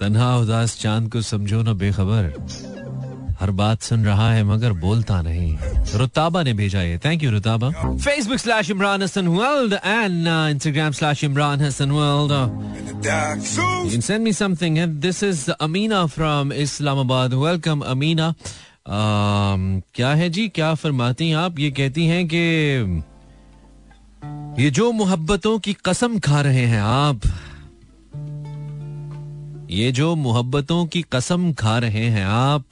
तन्हा 0.00 0.36
उदास 0.36 0.78
चाँद 0.80 1.10
को 1.12 1.22
समझो 1.22 1.62
ना 1.62 1.72
बेखबर। 1.76 2.32
हर 3.42 3.50
बात 3.50 3.82
सुन 3.82 4.04
रहा 4.04 4.32
है, 4.32 4.42
मगर 4.44 4.72
बोलता 4.72 5.20
नहीं। 5.22 5.58
रुताबा 5.94 6.42
ने 6.42 6.52
भेजा 6.52 6.82
ये। 6.82 6.98
Thank 6.98 7.22
you 7.22 7.30
Rutaba. 7.30 7.70
Facebook 7.96 8.36
slash 8.36 8.70
Imran 8.70 9.02
Hasan 9.02 9.28
world 9.28 9.72
and 9.72 10.26
Instagram 10.28 10.92
slash 10.92 11.24
Imran 11.24 11.60
Hasan 11.60 11.90
world 11.90 12.32
send 14.00 14.22
me 14.24 14.32
something 14.32 14.78
this 14.78 15.22
is 15.22 15.50
Amina 15.50 16.04
from 16.06 16.52
Islamabad 16.52 17.34
welcome 17.34 17.80
Amina 17.80 18.34
क्या 18.88 20.10
है 20.10 20.28
जी? 20.30 20.48
क्या 20.48 20.74
फरमाती 20.74 21.28
हैं 21.28 21.36
आप? 21.36 21.58
ये 21.58 21.70
कहती 21.70 22.06
हैं 22.06 22.28
कि, 22.28 22.44
ये 24.62 24.70
जो 24.70 24.92
मोहब्बतों 24.92 25.58
की 25.58 25.76
कसम 25.84 26.18
खा 26.18 26.40
रहे 26.40 26.66
हैं 26.66 26.80
आप, 26.80 27.20
ये 29.70 29.92
जो 29.92 30.14
मोहब्बतों 30.14 30.86
की 30.86 31.04
कसम 31.12 31.52
खा 31.52 31.78
रहे 31.78 32.06
हैं 32.08 32.24
आप 32.26 32.64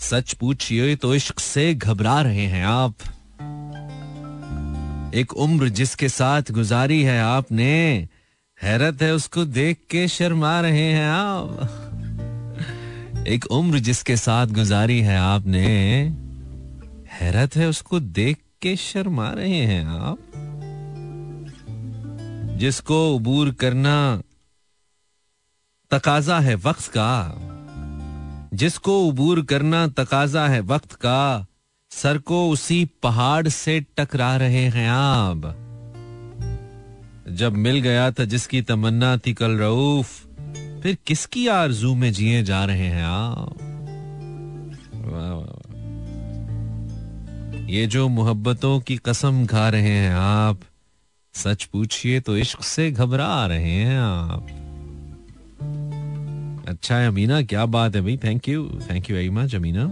सच 0.00 0.32
पूछिए 0.32 0.96
तो 0.96 1.14
इश्क 1.14 1.38
से 1.38 1.74
घबरा 1.74 2.22
रहे 2.22 2.46
हैं 2.46 2.66
आप। 2.66 2.94
एक 5.14 5.32
उम्र 5.32 5.68
जिसके 5.68 6.08
साथ 6.08 6.42
गुजारी 6.50 7.02
है 7.02 7.20
आपने, 7.20 8.08
हैरत 8.62 9.02
है 9.02 9.14
उसको 9.14 9.44
देख 9.44 9.78
के 9.90 10.08
शर्मा 10.08 10.60
रहे 10.60 10.92
हैं 10.92 11.08
आप। 11.10 11.76
एक 13.28 13.46
उम्र 13.46 13.78
जिसके 13.78 14.16
साथ 14.16 14.46
गुजारी 14.46 15.00
है 15.00 15.18
आपने, 15.18 15.66
हैरत 17.12 17.56
है 17.56 17.68
उसको 17.68 18.00
देख 18.00 18.38
के 18.62 18.76
शर्मा 18.76 19.30
रहे 19.30 19.66
हैं 19.66 19.84
आप। 19.84 20.18
जिसको 22.58 23.16
उबूर 23.16 23.50
करना 23.50 24.22
तकाजा 25.90 26.38
है 26.38 26.54
वक्त 26.54 26.88
का 26.88 27.10
जिसको 28.54 29.00
उबूर 29.00 29.42
करना 29.42 29.86
तकाजा 29.88 30.46
है 30.48 30.60
वक्त 30.60 30.92
का, 30.92 31.46
सर 31.90 32.18
को 32.18 32.50
उसी 32.50 32.90
पहाड़ 33.02 33.48
से 33.48 33.80
टकरा 33.80 34.36
रहे 34.36 34.64
हैं 34.64 34.88
आप। 34.90 35.56
जब 37.28 37.52
मिल 37.52 37.80
गया 37.80 38.10
था 38.10 38.24
जिसकी 38.24 38.62
तमन्ना 38.62 39.16
थी 39.16 39.32
कल 39.32 39.50
रऊफ, 39.50 40.26
फिर 40.82 40.98
किसकी 41.06 41.46
आरज़ू 41.46 41.94
में 41.94 42.12
जिए 42.12 42.42
जा 42.42 42.64
रहे 42.64 42.86
हैं 42.86 43.04
आप? 43.04 43.56
ये 47.70 47.86
जो 47.86 48.08
मोहब्बतों 48.08 48.80
की 48.80 48.96
कसम 48.96 49.46
खा 49.46 49.68
रहे 49.68 49.88
हैं 49.88 50.14
आप, 50.14 50.60
सच 51.34 51.64
पूछिए 51.64 52.20
तो 52.20 52.36
इश्क 52.36 52.62
से 52.62 52.90
घबरा 52.90 53.46
रहे 53.46 53.72
हैं 53.72 53.98
आप। 53.98 54.59
अच्छा 56.70 56.96
है, 56.96 57.08
अमीना, 57.08 57.42
क्या 57.42 57.66
बात 57.66 57.96
है 57.96 58.02
भाई 58.02 58.16
thank 58.16 58.48
you 58.48 58.80
thank 58.90 59.10
you 59.10 59.16
very 59.16 59.30
much 59.30 59.54
Amina. 59.54 59.82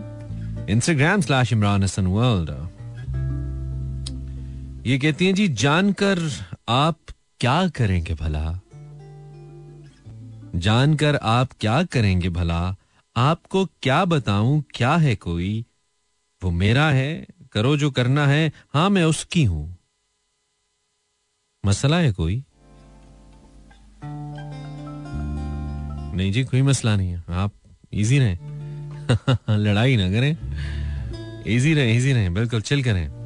Instagram 0.70 1.20
slash 1.20 1.52
Imran 1.52 1.82
Hasan 1.82 2.06
world 2.06 2.50
ये 4.86 4.98
कहती 4.98 5.26
हैं, 5.26 5.34
जी, 5.34 5.48
जानकर 5.48 6.18
आप 6.68 6.98
क्या 7.40 7.68
करेंगे 7.68 8.14
भला? 8.14 8.60
जानकर 10.54 11.16
आप 11.16 11.48
क्या 11.60 11.82
करेंगे 11.82 12.28
भला? 12.28 12.76
आपको 13.16 13.64
क्या 13.64 14.04
बताऊँ, 14.04 14.64
क्या 14.74 14.96
है 14.96 15.16
कोई? 15.16 15.66
वो 16.44 16.50
मेरा 16.50 16.90
है, 16.90 17.26
करो 17.52 17.76
जो 17.76 17.90
करना 17.90 18.26
है। 18.26 18.52
हाँ, 18.74 18.90
मैं 18.90 19.04
उसकी 19.04 19.44
हूँ। 19.44 19.78
मसला 21.66 21.98
है 21.98 22.12
कोई? 22.12 22.44
नहीं 26.18 26.32
जी, 26.32 26.44
कोई 26.44 26.62
मसला 26.62 26.96
नहीं 26.96 27.10
है। 27.10 27.24
आप 27.30 27.52
इजी 27.92 28.18
रहें। 28.18 28.38
लड़ाई 29.50 29.96
ना 29.96 30.10
करें। 30.10 30.36
इजी 31.46 31.74
रहें 31.74 31.96
इजी 31.96 32.12
रहें। 32.12 32.34
बिल्कुल 32.34 32.60
चिल 32.60 32.84
करें। 32.84 33.17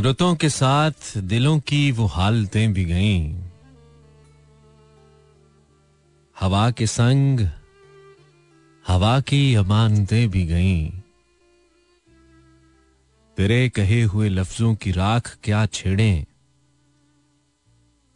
रुतों 0.00 0.34
के 0.34 0.48
साथ 0.48 1.18
दिलों 1.18 1.58
की 1.58 1.92
वो 1.92 2.06
हालतें 2.06 2.72
भी 2.72 2.84
गईं। 2.84 3.38
हवा 6.40 6.70
के 6.70 6.86
संग, 6.86 7.48
हवा 8.88 9.20
की 9.20 9.54
अमानतें 9.54 10.30
भी 10.30 10.46
गईं। 10.46 10.90
तेरे 13.36 13.68
कहे 13.68 14.02
हुए 14.02 14.28
लफ्जों 14.28 14.74
की 14.74 14.92
राख 14.92 15.38
क्या 15.44 15.66
छेड़े? 15.66 16.26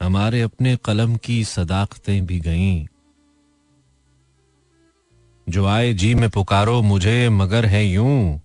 हमारे 0.03 0.43
अपने 0.43 0.77
कलम 0.77 1.17
की 1.17 1.45
सदाकतें 1.45 2.27
भी 2.27 2.41
गईं। 2.41 2.87
जो 5.49 5.67
आए 5.67 5.95
जी 5.95 6.15
में 6.15 6.31
पुकारो 6.31 6.83
मुझे, 6.83 7.29
मगर 7.29 7.67
है 7.67 7.87
यूँ। 7.87 8.44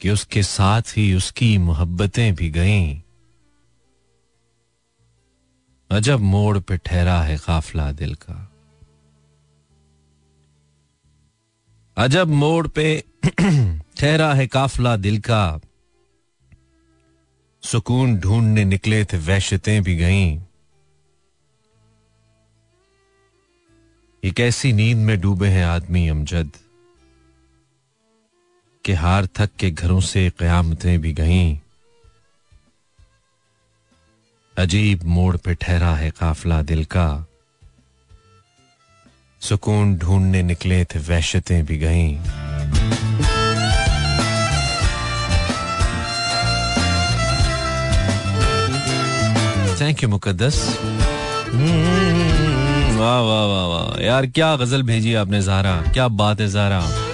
कि 0.00 0.10
उसके 0.10 0.42
साथ 0.42 0.82
ही 0.82 1.14
उसकी 1.14 1.58
मोहब्बतें 1.58 2.34
भी 2.34 2.50
गईं। 2.50 3.00
अजब 5.90 6.20
मोड़ 6.20 6.58
पे 6.58 6.76
ठहरा 6.76 7.22
है 7.22 7.38
काफला 7.38 7.92
दिल 7.92 8.14
का। 8.14 8.52
अजब 11.96 12.28
मोड़ 12.28 12.68
पे 12.68 13.04
ठहरा 13.96 14.34
है 14.34 14.46
काफला 14.46 14.96
दिल 14.96 15.18
का। 15.20 15.60
सुकून 17.62 18.16
ढूँढने 18.16 18.64
निकले 18.64 19.04
थे 19.04 19.18
वैश्यतें 19.18 19.82
भी 19.82 19.96
गईं। 19.96 20.40
एक 24.24 24.40
ऐसी 24.40 24.72
नींद 24.72 24.98
में 24.98 25.20
डूबे 25.20 25.48
हैं 25.48 25.64
आदमी 25.64 26.08
अमजद। 26.08 26.50
के 28.84 28.94
हार 28.94 29.26
थक 29.26 29.50
के 29.58 29.70
घरों 29.70 30.00
से 30.00 30.32
कयामतें 30.38 31.00
भी 31.00 31.12
गईं। 31.12 31.58
अजीब 34.58 35.02
मोड़ 35.04 35.36
पे 35.36 35.54
ठहरा 35.54 35.94
है 35.94 36.10
काफला 36.10 36.62
दिल 36.62 36.84
का। 36.84 37.26
सुकून 39.40 39.96
ढूँढने 39.96 40.42
निकले 40.42 40.84
थे 40.84 40.98
वैश्यतें 40.98 41.66
भी 41.66 41.78
गईं। 41.78 42.18
Thank 49.80 50.02
you 50.02 50.08
Muqaddas. 50.08 50.78
वाह 52.98 53.20
वाह 53.20 53.44
वाह 53.44 53.66
वाह। 53.66 54.02
यार, 54.02 54.26
क्या 54.26 54.56
गज़ल 54.56 54.82
भेजी 54.82 55.14
आपने, 55.14 55.42
जारा? 55.42 55.82
क्या 55.82 56.08
बात 56.08 56.40
है, 56.40 56.48
जारा? 56.48 57.07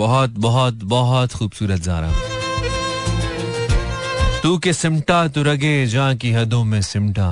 बहुत 0.00 0.30
बहुत 0.38 0.74
बहुत 0.84 1.32
खूबसूरत 1.32 1.80
जारा। 1.80 2.10
तू 4.42 4.58
के 4.58 4.72
सिमटा 4.72 5.26
तू 5.28 5.42
रगे 5.42 5.86
जा 5.86 6.12
की 6.14 6.32
हदों 6.32 6.64
में 6.64 6.80
सिमटा। 6.82 7.28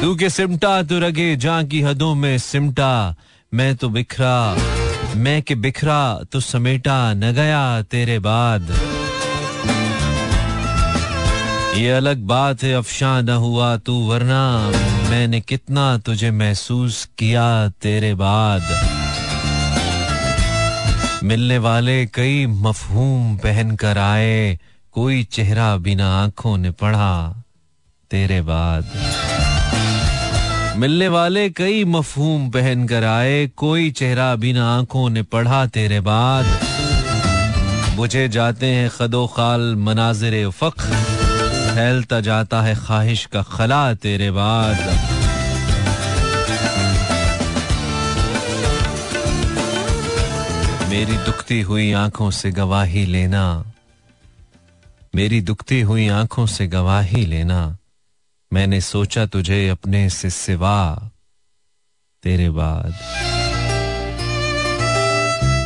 तू 0.00 0.14
के 0.14 0.28
सिमटा 0.30 0.82
तू 0.82 0.98
रगे 0.98 1.36
जा 1.36 1.62
की 1.62 1.80
हदों 1.80 2.14
में 2.14 2.38
सिमटा। 2.38 3.14
मैं 3.52 3.74
तो 3.76 3.88
बिखरा, 3.88 4.56
मैं 5.16 5.42
के 5.42 5.54
बिखरा 5.54 6.02
तो 6.32 6.40
समेटा 6.40 7.14
न 7.14 7.32
गया 7.32 7.82
तेरे 7.82 8.18
बाद। 8.18 8.74
ये 11.76 11.90
अलग 11.90 12.18
बात 12.26 12.62
है 12.62 12.74
अफशा 12.74 13.20
न 13.20 13.28
हुआ 13.28 13.76
तू, 13.76 13.98
वरना। 14.10 14.42
मैंने 15.14 15.40
कितना 15.40 15.98
तुझे 15.98 16.30
महसूस 16.30 17.08
किया 17.18 17.68
तेरे 17.68 18.14
बाद। 18.14 18.62
मिलने 21.24 21.58
वाले 21.58 22.06
कई 22.06 22.46
मफहूम 22.46 23.36
पहन 23.36 23.76
कर 23.76 23.98
आए, 23.98 24.58
कोई 24.92 25.24
चेहरा 25.24 25.76
बिना 25.76 26.08
आँखों 26.22 26.56
ने 26.58 26.70
पढ़ा 26.70 27.34
तेरे 28.10 28.40
बाद। 28.42 28.90
मिलने 30.76 31.08
वाले 31.08 31.50
कई 31.50 31.84
मफहूम 31.84 32.50
पहन 32.50 32.86
कर 32.88 33.04
आए, 33.04 33.46
कोई 33.46 33.90
चेहरा 33.90 34.36
बिना 34.36 34.78
आँखों 34.78 35.10
ने 35.10 35.22
पढ़ा 35.22 35.66
तेरे 35.66 36.00
बाद। 36.00 36.44
बुझे 37.96 38.28
जाते 38.28 38.66
हैं 38.66 38.90
खदो 38.90 39.26
खाल 39.26 39.74
मनाजिर 39.76 40.50
फख 40.50 40.86
फैलता 41.74 42.20
जाता 42.20 42.62
है 42.62 42.74
ख्वाहिश 42.74 43.26
का 43.26 43.42
खला 43.42 43.94
तेरे 43.94 44.30
बाद। 44.30 44.78
मेरी 50.90 51.16
दुखती 51.16 51.60
हुई 51.60 51.92
आँखों 51.92 52.30
से 52.30 52.50
गवाही 52.50 53.06
लेना। 53.06 53.64
मेरी 55.14 55.40
दुखती 55.40 55.80
हुई 55.80 56.08
आँखों 56.08 56.46
से 56.46 56.66
गवाही 56.66 57.26
लेना। 57.26 57.78
मैंने 58.52 58.80
सोचा 58.80 59.26
तुझे 59.26 59.68
अपने 59.68 60.10
से 60.10 60.30
सिवा 60.30 61.10
तेरे 62.22 62.50
बाद। 62.50 62.94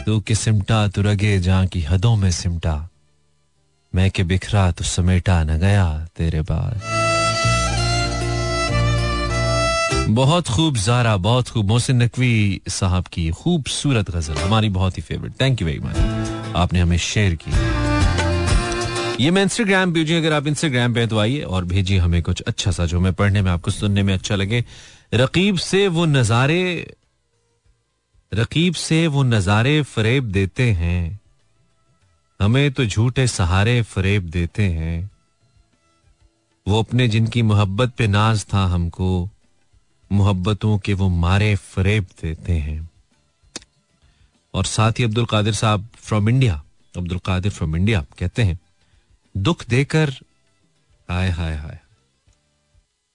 तू 0.06 0.20
के 0.20 0.34
सिमटा 0.34 0.88
तू 0.88 1.02
रगे 1.02 1.38
जहाँ 1.38 1.66
की 1.66 1.82
हदों 1.82 2.16
में 2.16 2.30
सिमटा। 2.30 2.88
मैं 3.94 4.10
के 4.10 4.22
बिखरा 4.22 4.70
तो 4.70 4.84
समेटा 4.84 5.42
न 5.44 5.58
गया 5.58 6.08
तेरे 6.16 6.40
बाद। 6.40 6.80
बहुत 10.10 10.48
खूब 10.48 10.76
जारा, 10.76 11.16
बहुत 11.16 11.48
खूब 11.48 11.66
मोहसिन 11.66 12.02
नकवी 12.02 12.60
साहब 12.68 13.06
की 13.06 13.30
खूबसूरत 13.30 14.10
गज़ल, 14.10 14.34
हमारी 14.34 14.68
बहुत 14.68 14.98
ही 14.98 15.02
favourite 15.02 15.32
thank 15.40 15.62
you 15.62 15.66
very 15.66 15.78
much 15.78 15.96
आपने 16.56 16.80
हमें 16.80 16.96
शेयर 16.98 17.34
की। 17.34 17.50
ये 19.24 19.30
मैं 19.30 19.42
इंस्टाग्राम 19.42 19.92
भेजी, 19.92 20.14
अगर 20.14 20.32
आप 20.32 20.46
इंस्टाग्राम 20.46 20.94
पे 20.94 21.06
तो 21.06 21.18
आइए 21.18 21.40
और 21.42 21.64
भेजिए 21.64 21.98
हमें 21.98 22.22
कुछ 22.22 22.40
अच्छा 22.40 22.70
सा, 22.70 22.86
जो 22.86 23.00
मैं 23.00 23.12
पढ़ने 23.12 23.42
में, 23.42 23.50
आपको 23.50 23.70
सुनने 23.70 24.02
में 24.02 24.14
अच्छा 24.14 24.34
लगे। 24.34 24.64
रकीब 25.14 25.56
से 25.56 25.88
वो 25.88 26.04
नजारे, 26.06 26.94
रकीब 28.34 28.74
से 28.74 29.06
वो 29.06 29.22
नजारे 29.22 29.82
फरेब 29.82 30.24
देते 30.24 30.70
हैं। 30.72 31.20
हमें 32.40 32.72
तो 32.72 32.84
झूठे 32.86 33.26
सहारे 33.26 33.82
फरेब 33.82 34.30
देते 34.30 34.62
हैं। 34.62 35.10
वो 36.68 36.82
अपने 36.82 37.08
जिनकी 37.08 37.42
मोहब्बत 37.42 37.90
पे 37.90 38.06
नाज 38.06 38.46
था 38.54 38.64
हमको, 38.64 39.30
मोहब्बतों 40.12 40.78
के 40.78 40.94
वो 40.94 41.08
मारे 41.08 41.56
फरेब 41.56 42.06
देते 42.22 42.52
हैं। 42.52 42.90
और 44.54 44.64
साथ 44.64 44.92
ही 44.92 45.04
Abdul 45.04 45.24
Qadir 45.24 45.54
Sahab 45.54 45.88
from 45.94 46.28
India 46.28 46.62
Abdul 46.96 47.18
Qadir 47.18 47.52
from 47.52 47.76
India 47.76 48.04
कहते 48.18 48.42
हैं, 48.42 48.58
दुख 49.36 49.64
देकर 49.68 50.10
हाय 51.10 51.30
हाय 51.30 51.56
हाय, 51.56 51.78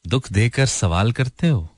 दुख 0.08 0.32
देकर 0.32 0.66
सवाल 0.66 1.12
करते 1.12 1.48
हो? 1.48 1.70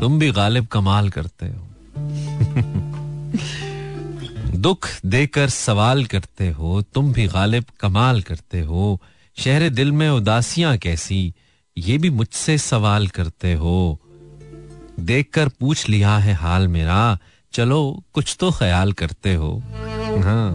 तुम 0.00 0.18
भी 0.18 0.32
गालिब 0.32 0.66
कमाल 0.66 1.10
करते 1.10 1.46
हो। 1.46 1.66
दुख 4.60 4.88
देकर 5.06 5.48
सवाल 5.48 6.04
करते 6.04 6.48
हो, 6.50 6.82
तुम 6.82 7.12
भी 7.12 7.26
गालिब 7.26 7.64
कमाल 7.80 8.20
करते 8.22 8.60
हो। 8.60 9.00
शहर 9.36 9.68
दिल 9.68 9.92
में 9.92 10.08
उदासियाँ 10.10 10.76
कैसी, 10.78 11.32
ये 11.76 11.98
भी 11.98 12.10
मुझसे 12.10 12.56
सवाल 12.58 13.06
करते 13.08 13.52
हो। 13.54 13.98
देखकर 15.00 15.48
पूछ 15.48 15.88
लिया 15.88 16.16
है 16.18 16.34
हाल 16.34 16.68
मेरा, 16.68 17.18
चलो 17.52 18.04
कुछ 18.14 18.36
तो 18.40 18.50
ख्याल 18.50 18.92
करते 18.92 19.34
हो। 19.34 19.56
हाँ। 20.24 20.50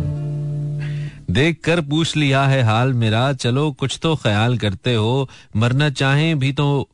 देख 1.32 1.62
कर 1.64 1.82
पूछ 1.82 2.16
लिया 2.18 2.44
है 2.44 2.62
हाल 2.64 2.94
मेरा, 2.94 3.32
चलो 3.34 3.72
कुछ 3.72 4.00
तो 4.02 4.16
ख्याल 4.16 4.58
करते 4.58 4.94
हो। 4.94 5.30
मरना 5.56 5.90
चाहें 5.90 6.40
भी 6.40 6.52
तो 6.54 6.90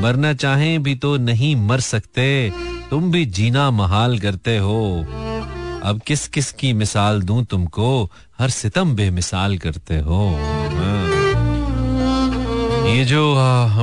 मरना 0.00 0.32
चाहें 0.34 0.82
भी 0.82 0.94
तो 0.94 1.16
नहीं 1.16 1.54
मर 1.56 1.80
सकते, 1.80 2.52
तुम 2.90 3.10
भी 3.10 3.24
जीना 3.26 3.70
महाल 3.70 4.18
करते 4.18 4.56
हो। 4.58 5.06
अब 5.88 6.00
किस 6.06 6.26
किस 6.28 6.50
की 6.52 6.72
मिसाल 6.72 7.22
दूँ 7.22 7.44
तुमको? 7.44 7.88
हर 8.38 8.50
सितम 8.50 8.94
बेमिसाल 8.96 9.56
करते 9.58 9.98
हो। 9.98 10.26
हाँ। 10.74 11.06
ये 12.88 13.04
जो 13.04 13.22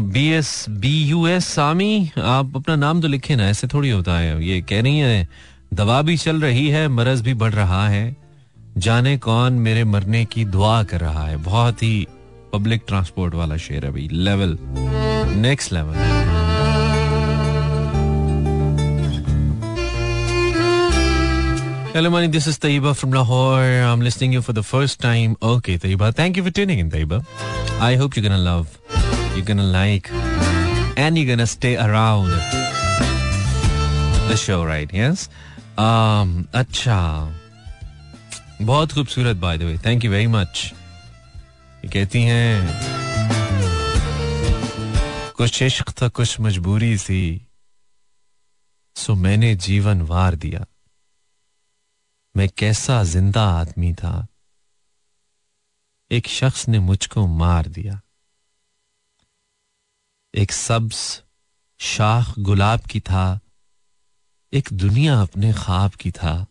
B 0.03 0.27
S 0.31 0.65
B 0.69 0.93
U 1.03 1.25
S 1.27 1.45
Sami 1.45 2.11
आप 2.17 2.55
अपना 2.55 2.75
नाम 2.75 3.01
तो 3.01 3.07
लिखे 3.07 3.35
ना, 3.35 3.47
ऐसे 3.49 3.67
थोड़ी 3.67 3.89
होता 3.89 4.17
है। 4.19 4.45
ये 4.45 4.61
कह 4.61 4.81
रही 4.81 4.97
है, 4.99 5.27
दवा 5.73 6.01
भी 6.01 6.17
चल 6.17 6.41
रही 6.41 6.67
है, 6.69 6.87
मरज 6.89 7.21
भी 7.21 7.33
बढ़ 7.33 7.53
रहा 7.53 7.87
है। 7.89 8.15
जाने 8.77 9.17
कौन 9.17 9.53
मेरे 9.59 9.83
मरने 9.83 10.23
की 10.25 10.45
दुआ 10.45 10.81
कर 10.83 10.99
रहा 10.99 11.25
है। 11.27 11.37
बहुत 11.43 11.83
ही 11.83 12.07
पब्लिक 12.53 12.83
ट्रांसपोर्ट 12.87 13.35
वाला 13.35 13.57
शेर 13.57 13.89
भाई। 13.91 14.07
Level 14.11 14.57
next 15.37 15.73
level 15.73 15.95
Hello, 21.95 22.09
money. 22.09 22.27
This 22.27 22.45
is 22.45 22.57
Taiba 22.59 22.93
from 22.93 23.11
Lahore. 23.11 23.81
I'm 23.89 24.01
listening 24.01 24.33
you 24.33 24.41
for 24.41 24.51
the 24.51 24.63
first 24.63 24.99
time. 24.99 25.37
Okay, 25.41 25.77
Taiba. 25.77 26.13
Thank 26.13 26.35
you 26.35 26.43
for 26.43 26.51
tuning 26.51 26.77
in, 26.77 26.89
Taiba. 26.91 27.25
I 27.79 27.95
hope 27.95 28.17
you're 28.17 28.23
gonna 28.23 28.37
love, 28.37 28.77
you're 29.33 29.45
gonna 29.45 29.63
like, 29.63 30.09
and 30.97 31.17
you're 31.17 31.25
gonna 31.25 31.47
stay 31.47 31.77
around 31.77 32.31
the 34.27 34.35
show, 34.35 34.65
right? 34.65 34.91
Yes. 34.91 35.29
Um. 35.77 36.49
Acha. 36.63 36.99
बहुत 38.61 38.91
खूबसूरत 38.91 39.37
by 39.37 39.57
the 39.57 39.63
way 39.63 39.77
thank 39.85 40.05
you 40.05 40.11
very 40.11 40.27
much 40.35 40.71
कहती 41.93 42.21
हैं 42.23 42.53
कुछ 45.37 45.63
इश्क 45.63 45.89
था 46.01 46.07
कुछ 46.19 46.39
मजबूरी 46.41 46.95
थी 47.07 47.25
सो 48.97 49.15
मैंने 49.15 49.55
जीवन 49.71 50.01
वार 50.11 50.35
दिया 50.45 50.65
मैं 52.37 52.49
कैसा 52.49 53.03
ज़िंदा 53.03 53.43
आदमी 53.43 53.93
था। 53.93 54.27
एक 56.11 56.27
शख्स 56.27 56.67
ने 56.67 56.79
मुझको 56.79 57.27
मार 57.27 57.67
दिया। 57.67 58.01
एक 60.35 60.51
सब्ज, 60.51 61.23
शाख 61.79 62.39
गुलाब 62.39 62.79
की 62.79 62.99
था। 62.99 63.39
एक 64.53 64.69
दुनिया 64.73 65.21
अपने 65.21 65.53
ख्वाब 65.53 65.91
की 65.91 66.11
था। 66.11 66.47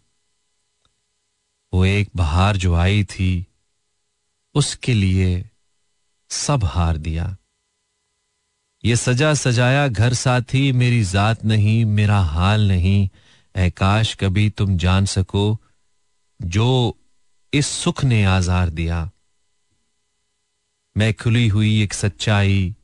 वो 1.75 1.85
एक 1.85 2.11
बहार 2.17 2.57
जो 2.57 2.75
आई 2.75 3.05
थी, 3.05 3.47
उसके 4.55 4.95
लिए 4.95 5.51
सब 6.31 6.65
हार 6.65 6.97
दिया। 6.97 7.37
ये 8.85 8.97
सजा 8.97 9.35
सजाया 9.35 9.89
घर 9.89 10.15
साथी, 10.15 10.73
मेरी 10.73 11.05
जात 11.05 11.45
नहीं, 11.45 11.85
मेरा 11.85 12.21
हाल 12.21 12.69
नहीं। 12.69 13.09
ऐ 13.57 13.71
काश 13.71 14.15
कभी 14.15 14.51
तुम 14.51 14.77
जान 14.79 15.05
सको 15.05 15.61
जो 16.43 16.99
इस 17.55 17.67
सुख 17.67 18.05
ने 18.05 18.25
आजार 18.25 18.71
दिया। 18.71 19.11
मैं 20.97 21.15
खुली 21.15 21.49
हुई 21.49 21.83
एक 21.83 21.95
सच्चाई, 21.95 22.77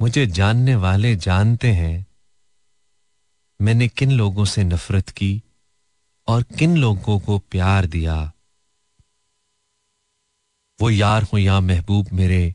मुझे 0.00 0.26
जानने 0.26 0.74
वाले 0.74 1.16
जानते 1.16 1.72
हैं। 1.72 2.06
मैंने 3.62 3.88
किन 3.88 4.10
लोगों 4.10 4.44
से 4.44 4.64
नफरत 4.64 5.08
की 5.08 5.42
और 6.28 6.42
किन 6.42 6.76
लोगों 6.76 7.20
को 7.20 7.38
प्यार 7.38 7.86
दिया। 7.86 8.32
वो 10.80 10.90
यार 10.90 11.22
हो 11.22 11.38
या 11.38 11.60
महबूब 11.60 12.08
मेरे, 12.12 12.54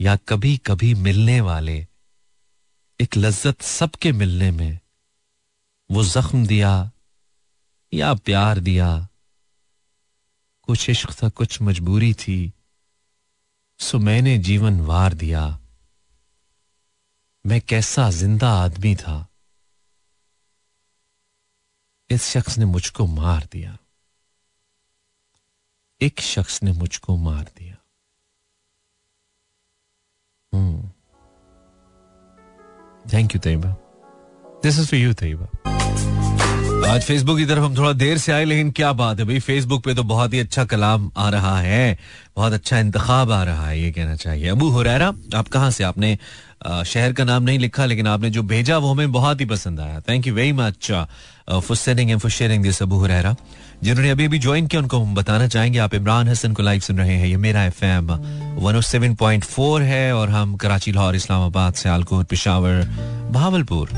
या 0.00 0.16
कभी 0.16 0.56
कभी 0.56 0.94
मिलने 0.94 1.40
वाले, 1.40 1.86
एक 3.00 3.16
लज्जत 3.16 3.62
सबके 3.62 4.12
मिलने 4.12 4.50
में। 4.50 4.78
वो 5.90 6.04
जख्म 6.04 6.46
दिया 6.46 6.90
या 7.94 8.14
प्यार 8.14 8.60
दिया 8.60 9.08
कुछ 10.62 10.90
इश्क 10.90 11.10
था, 11.22 11.28
कुछ 11.28 11.62
मजबूरी 11.62 12.14
थी। 12.14 12.52
सो 13.80 13.98
मैंने 13.98 14.38
जीवन 14.38 14.80
वार 14.80 15.14
दिया। 15.14 15.60
मैं 17.46 17.60
कैसा 17.60 18.10
ज़िंदा 18.10 18.50
आदमी 18.52 18.96
था। 18.96 19.28
इस 22.10 22.24
शख्स 22.24 22.58
ने 22.58 22.64
मुझको 22.64 23.06
मार 23.06 23.48
दिया। 23.52 23.78
एक 26.00 26.20
शख्स 26.20 26.62
ने 26.62 26.72
मुझको 26.72 27.16
मार 27.16 27.44
दिया। 27.44 27.76
हम्म। 30.54 30.88
Thank 33.12 33.34
you 33.34 33.40
Tayyaba 33.40 33.68
this 34.62 34.78
is 34.78 34.86
for 34.86 35.00
you 35.00 35.12
Tayyaba 35.12 35.46
आज 36.84 37.02
फेसबुक 37.02 37.38
की 37.38 37.44
तरफ़ 37.46 37.58
हम 37.58 37.76
थोड़ा 37.76 37.92
देर 37.92 38.18
से 38.18 38.32
आए, 38.32 38.44
लेकिन 38.44 38.70
क्या 38.70 38.92
बात 38.92 39.18
है 39.20 39.24
भाई। 39.26 39.38
फेसबुक 39.40 39.82
पे 39.84 39.94
तो 39.94 40.02
बहुत 40.04 40.32
ही 40.34 40.38
अच्छा 40.38 40.64
कलाम 40.64 41.10
आ 41.16 41.28
रहा 41.30 41.58
है, 41.60 41.98
बहुत 42.36 42.52
अच्छा 42.52 42.78
इंतखाब 42.78 43.32
आ 43.32 43.42
रहा 43.44 43.66
है, 43.66 43.80
ये 43.80 43.90
कहना 43.92 44.14
चाहिए। 44.16 44.48
अबू 44.48 44.68
हुरैरा, 44.70 45.12
आप 45.34 45.48
कहाँ 45.48 45.70
से? 45.70 45.84
आपने 45.84 46.16
शहर 46.86 47.12
का 47.12 47.24
नाम 47.24 47.42
नहीं 47.42 47.58
लिखा, 47.58 47.84
लेकिन 47.86 48.06
आपने 48.06 48.30
जो 48.30 48.42
भेजा 48.42 48.78
वो 48.78 48.90
हमें 48.90 49.12
बहुत 49.12 49.40
ही 49.40 49.46
पसंद 49.46 49.80
आया। 49.80 50.00
Thank 50.00 50.26
you 50.26 50.34
very 50.34 50.52
much 50.52 50.90
for 51.50 51.76
sending 51.76 52.10
and 52.10 52.20
for 52.20 52.30
sharing 52.30 52.62
this 52.62 52.82
Abu 52.82 52.96
Huraira. 52.96 53.34
जिन्होंने 53.82 54.10
अभी 54.10 54.24
अभी 54.24 54.38
ज्वाइन 54.38 54.66
किया, 54.66 54.82
उनको 54.82 54.98
हम 54.98 55.14
बताना 55.14 55.46
चाहेंगे। 55.48 55.78
आप 55.78 55.94
इमरान 55.94 56.28
हसन 56.28 56.52
को 56.52 56.62
लाइव 56.62 56.80
सुन 56.80 56.98
रहे 56.98 57.16
हैं, 57.16 57.26
ये 57.26 57.36
मेरा 57.36 57.64
F 57.64 57.84
M 57.84 58.12
one 58.58 58.80
seven 58.80 59.14
point 59.14 59.44
four 59.44 59.82
है, 59.82 60.12
और 60.14 60.30
हम 60.30 60.56
कराची, 60.56 60.92
लाहौर, 60.92 61.16
इस्लामाबाद, 61.16 61.74
सियालकोट, 61.74 62.26
पिशावर, 62.26 62.84
भावलपुर। 63.32 63.90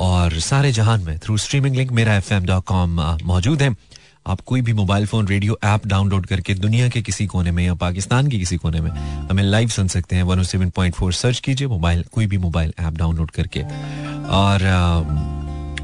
और 0.00 0.38
सारे 0.40 0.72
जहान 0.72 1.00
में 1.00 1.18
थ्रू 1.18 1.36
स्ट्रीमिंग 1.36 1.76
लिंक 1.76 1.92
मेरा 1.92 2.14
एफ़ 2.14 2.32
एम 2.34 2.44
डॉट 2.44 2.64
कॉम 2.64 3.00
मौजूद 3.24 3.62
है। 3.62 3.74
आप 4.26 4.40
कोई 4.40 4.60
भी 4.62 4.72
mobile 4.72 5.06
phone 5.06 5.28
radio 5.28 5.58
app 5.64 5.86
download 5.86 6.26
करके 6.26 6.54
दुनिया 6.54 6.88
के 6.88 7.02
किसी 7.02 7.26
कोने 7.26 7.50
में 7.50 7.64
या 7.66 7.74
पाकिस्तान 7.74 8.28
के 8.28 8.38
किसी 8.38 8.56
कोने 8.56 8.80
में 8.80 8.90
हमें 9.30 9.42
लाइव 9.42 9.68
सुन 9.68 9.88
सकते 9.88 10.16
हैं। 10.16 10.22
One 10.22 10.42
seven 10.42 10.70
point 10.70 10.94
four 10.94 11.12
search 11.12 11.40
कीजिए 11.40 11.68
मोबाइल 11.68 12.04
कोई 12.12 12.26
भी 12.26 12.38
मोबाइल 12.38 12.72
ऐप 12.78 12.92
डाउनलोड 12.92 13.30
करके। 13.30 13.62
और 14.30 14.60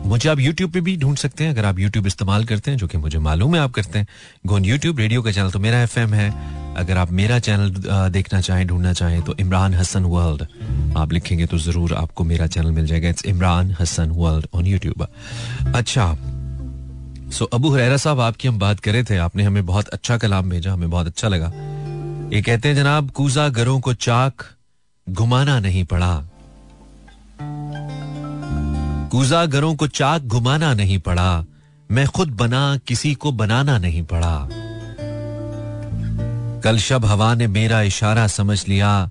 मुझे 0.07 0.29
आप 0.29 0.39
यूट्यूब 0.41 0.71
पे 0.73 0.81
भी 0.81 0.97
ढूंढ 0.97 1.17
सकते 1.19 1.45
हैं, 1.45 1.51
अगर 1.51 1.65
आप 1.65 1.79
यूट्यूब 1.79 2.07
इस्तेमाल 2.07 2.45
करते 2.45 2.71
हैं, 2.71 2.79
जो 2.79 2.87
कि 2.87 2.99
मुझे 2.99 3.19
मालूम 3.21 3.55
है 3.55 3.61
आप 3.61 3.73
करते 3.73 3.99
हैं। 3.99 4.07
गोन 4.47 4.65
यूट्यूब 4.65 4.99
रेडियो 4.99 5.23
का 5.23 5.33
चैनल 5.33 5.51
तो 5.51 5.59
मेरा 5.59 5.81
एफ़ 5.83 5.99
है। 5.99 6.31
अगर 6.77 6.97
आप 6.99 7.11
मेरा 7.13 7.39
चैनल 7.39 7.71
देखना 8.13 8.41
चाहें, 8.41 8.67
ढूंढना 8.67 8.93
चाहें 8.93 9.23
तो 9.23 9.35
इमरान 9.41 9.75
हसन 9.75 10.05
वर्ल्ड 10.05 10.47
आप 10.99 11.13
लिखेंगे 11.13 11.47
तो 11.47 11.59
ज़रूर 11.59 11.95
आपको 11.95 12.25
मेरा 12.25 12.47
चैनल 12.47 12.71
मिल 12.73 12.87
जाएगा। 12.87 13.09
It's 13.09 13.25
Imran 13.27 13.75
Hasan 13.81 14.11
world 14.13 14.47
on 14.55 14.67
YouTube 14.67 15.07
अच्छा 15.75 16.13
सो 17.33 17.45
अबू 17.47 17.69
हुरैरा 17.71 17.97
साहब, 17.97 18.21
आपकी 18.21 18.49
हम 18.49 18.59
बात 18.59 18.81
करे 18.81 19.03
थे। 19.05 19.17
आपने 19.19 19.43
हमें 19.43 19.65
बहुत 19.67 19.89
अच्छा 19.89 20.17
कलाम 20.19 20.51
भेजा, 20.51 20.73
हमें 20.73 20.91
बहुत 20.91 21.07
अच्छा 21.07 21.29
लगा। 21.29 21.53
ये 22.33 22.43
कहते 22.43 22.69
हैं, 22.69 22.77
जनाब 22.77 23.11
कूजा 23.11 23.49
घरों 23.49 23.79
को 23.81 23.95
चाक 23.95 24.45
घुमाना 25.07 25.59
नहीं 25.61 25.85
पड़ा। 25.85 26.15
कूजा 29.17 29.47
घरों 29.47 29.75
को 29.75 29.87
चाक 29.87 30.23
घुमाना 30.23 30.75
नहीं 30.75 30.99
पड़ा। 30.99 31.45
मैं 31.91 32.07
खुद 32.07 32.29
बना, 32.29 32.77
किसी 32.77 33.15
को 33.15 33.33
बनाना 33.33 33.79
नहीं 33.79 34.03
पड़ा। 34.03 34.49
कल 36.61 36.79
शब 36.79 37.05
हवा 37.05 37.35
ने 37.35 37.47
मेरा 37.47 37.83
इशारा 37.83 38.27
समझ 38.27 38.69
लिया। 38.69 39.11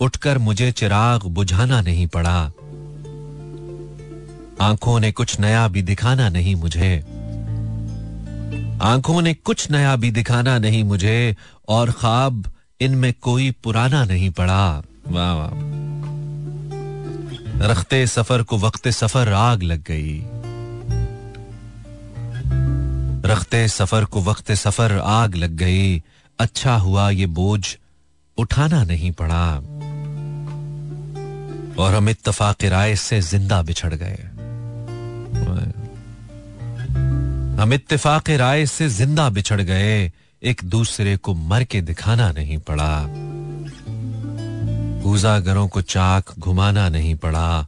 उठकर 0.00 0.38
मुझे 0.38 0.72
चिराग 0.72 1.20
बुझाना 1.22 1.80
नहीं 1.80 2.06
पड़ा। 2.06 2.52
आँखों 4.60 5.00
ने 5.00 5.12
कुछ 5.12 5.40
नया 5.40 5.68
भी 5.68 5.82
दिखाना 5.82 6.28
नहीं 6.28 6.56
मुझे। 6.56 6.98
आँखों 8.82 9.22
ने 9.22 9.34
कुछ 9.34 9.70
नया 9.70 9.96
भी 9.96 10.10
दिखाना 10.10 10.58
नहीं 10.58 10.84
मुझे। 10.84 11.36
और 11.68 11.90
ख्वाब 11.90 12.52
इनमें 12.80 13.14
कोई 13.22 13.50
पुराना 13.50 14.04
नहीं 14.04 14.30
पड़ा। 14.30 14.82
वाह 15.08 15.34
वाह। 15.34 15.89
रखते 17.62 18.06
सफ़र 18.06 18.42
को 18.42 18.58
वक्त 18.58 18.88
सफ़र 18.88 19.32
आग 19.32 19.62
लग 19.62 19.82
गई। 19.84 20.18
रखते 23.30 23.66
सफ़र 23.68 24.04
को 24.04 24.20
वक्त 24.22 24.52
सफ़र 24.52 24.96
आग 24.98 25.34
लग 25.34 25.56
गई। 25.56 26.02
अच्छा 26.38 26.74
हुआ 26.76 27.10
ये 27.10 27.26
बोझ 27.26 27.76
उठाना 28.38 28.82
नहीं 28.84 29.12
पड़ा। 29.12 29.46
और 31.84 31.94
हम 31.94 32.08
इतफाक 32.08 32.64
राय 32.64 32.96
से 32.96 33.20
ज़िंदा 33.20 33.62
बिछड़ 33.62 33.94
गए। 33.94 34.18
हम 37.60 37.74
इतफाक 37.74 38.30
राय 38.30 38.66
से 38.66 38.88
ज़िंदा 38.88 39.28
बिछड़ 39.28 39.60
गए। 39.60 40.10
एक 40.42 40.64
दूसरे 40.64 41.16
को 41.16 41.34
मर 41.34 41.64
के 41.64 41.80
दिखाना 41.80 42.30
नहीं 42.32 42.58
पड़ा। 42.58 42.92
घरों 45.40 45.68
को 45.68 45.80
चाक 45.82 46.24
घुमाना 46.38 46.88
नहीं 46.88 47.14
पड़ा। 47.14 47.66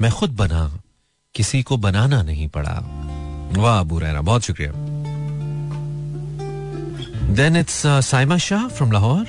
मैं 0.00 0.10
खुद 0.12 0.30
बना, 0.30 0.82
किसी 1.34 1.62
को 1.62 1.76
बनाना 1.76 2.22
नहीं 2.22 2.48
पड़ा। 2.48 2.74
वाह, 3.56 3.80
अबू 3.80 3.98
रहना 3.98 4.22
बहुत 4.22 4.42
शुक्रिया। 4.42 4.72
Then 7.34 7.56
it's 7.56 7.82
Saima 7.86 8.36
Shah 8.36 8.68
from 8.68 8.92
Lahore 8.92 9.26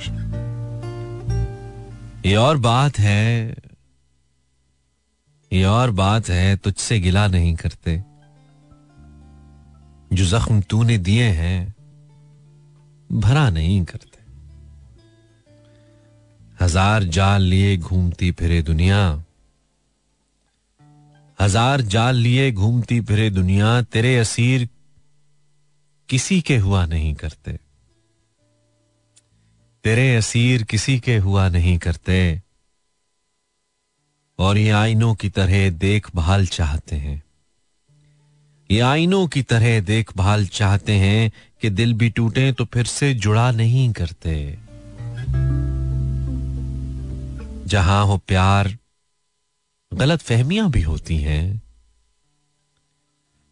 ये 2.26 2.36
और 2.36 2.56
बात 2.56 2.98
है, 2.98 3.56
ये 5.52 5.64
और 5.64 5.90
बात 5.90 6.28
है, 6.28 6.56
तुझसे 6.56 7.00
गिला 7.00 7.26
नहीं 7.26 7.54
करते। 7.56 8.02
जो 10.12 10.24
जख्म 10.24 10.60
तूने 10.60 10.98
दिए 10.98 11.24
हैं, 11.24 11.74
भरा 13.12 13.50
नहीं 13.50 13.84
करते। 13.84 14.09
हज़ार 16.60 17.04
जाल 17.04 17.42
लिए 17.42 17.76
घूमती 17.76 18.30
फिरे 18.32 18.60
दुनिया। 18.62 19.00
हज़ार 21.38 21.80
जाल 21.80 22.16
लिए 22.16 22.50
घूमती 22.52 23.00
फिरे 23.00 23.30
दुनिया, 23.30 23.80
तेरे 23.82 24.16
असीर 24.18 24.68
किसी 26.08 26.40
के 26.40 26.56
हुआ 26.56 26.84
नहीं 26.86 27.14
करते। 27.14 27.58
तेरे 29.84 30.16
असीर 30.16 30.62
किसी 30.62 30.98
के 31.00 31.16
हुआ 31.16 31.48
नहीं 31.48 31.76
करते। 31.78 32.20
और 34.38 34.58
ये 34.58 34.70
आईनों 34.70 35.14
की 35.14 35.28
तरह 35.28 35.68
देखभाल 35.70 36.46
चाहते 36.46 36.96
हैं। 36.96 37.22
ये 38.70 38.80
आईनों 38.80 39.26
की 39.28 39.42
तरह 39.42 39.80
देखभाल 39.80 40.46
चाहते 40.46 40.92
हैं 40.92 41.30
कि 41.62 41.70
दिल 41.70 41.94
भी 41.94 42.10
टूटे 42.10 42.52
तो 42.52 42.64
फिर 42.64 42.86
से 42.86 43.14
जुड़ा 43.14 43.50
नहीं 43.50 43.92
करते। 43.92 44.36
जहाँ 47.70 48.06
हो 48.06 48.16
प्यार 48.16 48.78
गलत 49.94 50.20
फहमियाँ 50.20 50.70
भी 50.70 50.82
होती 50.82 51.16
हैं। 51.16 51.62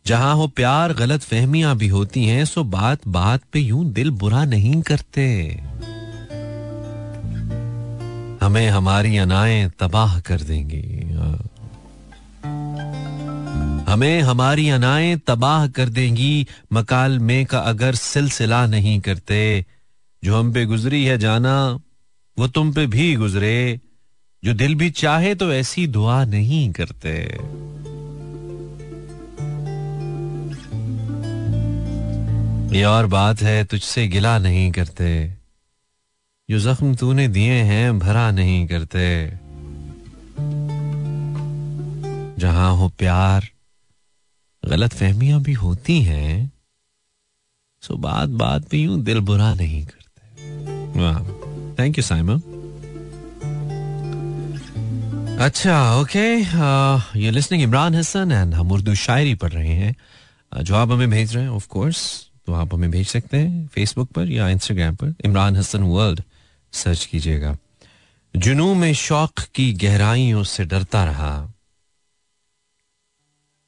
जहाँ 0.07 0.35
हो 0.35 0.47
प्यार 0.49 0.93
गलत 0.93 1.21
फहमियाँ 1.21 1.77
भी 1.77 1.89
होती 1.89 2.25
हैं, 2.25 2.45
सो 2.45 2.65
बात 2.65 2.99
बात 3.09 3.41
पे 3.53 3.61
यूँ 3.61 3.93
दिल 3.93 4.11
बुरा 4.11 4.45
नहीं 4.45 4.83
करते। 4.83 5.53
हमें 8.43 8.69
हमारी 8.69 9.17
अनाएँ 9.17 9.71
तबाह 9.71 10.21
कर 10.21 10.41
देंगी। 10.41 11.01
हमें 13.93 14.21
हमारी 14.21 14.69
अनाएँ 14.69 15.17
तबाह 15.17 15.69
कर 15.69 15.89
देंगी। 15.89 16.47
मकाल 16.73 17.19
में 17.19 17.47
का 17.47 17.59
अगर 17.59 17.95
सिलसिला 17.95 18.67
नहीं 18.67 19.01
करते, 19.01 19.67
जो 20.25 20.39
हम 20.39 20.53
पे 20.53 20.65
गुजरी 20.65 21.05
है 21.05 21.19
जाना, 21.19 21.79
वो 22.39 22.49
तुम 22.49 22.73
पे 22.73 22.87
भी 22.87 23.17
गुजरे। 23.17 23.81
जो 24.45 24.55
दिल 24.55 24.75
भी 24.75 24.91
चाहे 24.91 25.35
तो 25.35 25.53
ऐसी 25.53 25.87
दुआ 25.87 26.25
नहीं 26.25 26.73
करते। 26.73 27.15
ये 32.79 32.85
और 32.85 33.07
बात 33.07 33.43
है, 33.43 33.65
तुझसे 33.65 34.09
गिला 34.09 34.39
नहीं 34.39 34.73
करते। 34.73 35.35
जो 36.51 36.59
जख्म 36.59 36.95
तूने 36.95 37.29
दिए 37.29 37.53
हैं, 37.53 37.99
भरा 37.99 38.31
नहीं 38.31 38.67
करते। 38.67 39.31
जहाँ 42.39 42.77
हो 42.77 42.89
प्यार 42.89 43.49
गलत 44.67 44.93
फहमियाँ 44.93 45.41
भी 45.41 45.53
होती 45.53 46.03
हैं, 46.03 46.53
सो 47.81 47.97
बात 47.97 48.29
बात 48.29 48.69
पे 48.69 48.77
यूँ 48.77 49.03
दिल 49.03 49.21
बुरा 49.21 49.55
नहीं 49.55 49.87
करते। 49.87 50.47
वाह। 51.01 51.19
थैंक 51.79 51.99
यू 51.99 52.03
साइमन 52.03 52.58
अच्छा 55.39 55.75
ओके 56.01 56.25
ये 57.21 57.31
लिसनिंग 57.31 57.63
इमरान 57.63 57.95
हसन 57.95 58.33
एंड 58.33 58.55
हम 58.55 58.73
उर्दू 58.73 58.95
शायरी 58.95 59.35
पढ़ 59.43 59.53
रहे 59.53 59.75
हैं 59.75 60.63
जो 60.65 60.75
आप 60.75 60.91
हमें 60.91 61.11
भेज 61.11 61.35
रहे 61.35 61.45
हैं 61.45 61.51
ऑफ़ 61.51 61.67
कोर्स 61.69 62.01
तो 62.47 62.53
आप 62.55 62.75
हमें 62.75 62.91
भेज 62.91 63.07
सकते 63.07 63.37
हैं 63.37 63.67
फेसबुक 63.75 64.11
पर 64.13 64.31
या 64.31 64.49
इंस्टाग्राम 64.49 64.97
पर 64.97 65.15
इमरान 65.25 65.57
हसन 65.57 65.83
वर्ल्ड 65.83 66.23
सर्च 66.73 67.05
कीजिएगा 67.05 67.57
जुनू 68.35 68.73
में 68.75 68.93
शौक 68.95 69.41
की 69.55 69.73
गहराइयों 69.85 70.43
से 70.47 70.65
डरता 70.65 71.05
रहा 71.05 71.33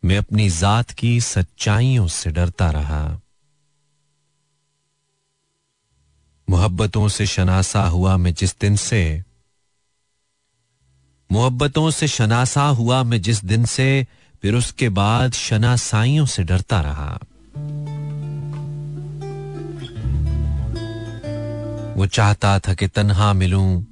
मैं 0.03 0.19
अपनी 0.19 0.49
जात 0.51 0.91
की 0.91 1.21
सच्चाइयों 1.21 2.07
से 2.09 2.31
डरता 2.31 2.71
रहा 2.71 3.03
मोहब्बतों 6.49 7.09
से 7.09 7.27
शनासा 7.29 7.87
हुआ 7.89 8.17
मैं 8.17 8.35
जिस 8.35 8.59
दिन 8.61 8.77
से 8.77 9.03
मोहब्बतों 11.33 11.91
से 11.91 12.09
शनासा 12.09 12.63
हुआ 12.63 13.03
मैं 13.03 13.23
जिस 13.23 13.45
दिन 13.45 13.65
से, 13.65 14.07
फिर 14.43 14.55
उसके 14.55 14.89
बाद 14.89 15.33
शनासाइयों 15.33 16.27
से 16.27 16.43
डरता 16.43 16.81
रहा। 16.81 17.19
वो 21.95 22.07
चाहता 22.07 22.59
था 22.59 22.75
कि 22.75 22.89
तन्हा 22.89 23.33
मिलूं 23.33 23.83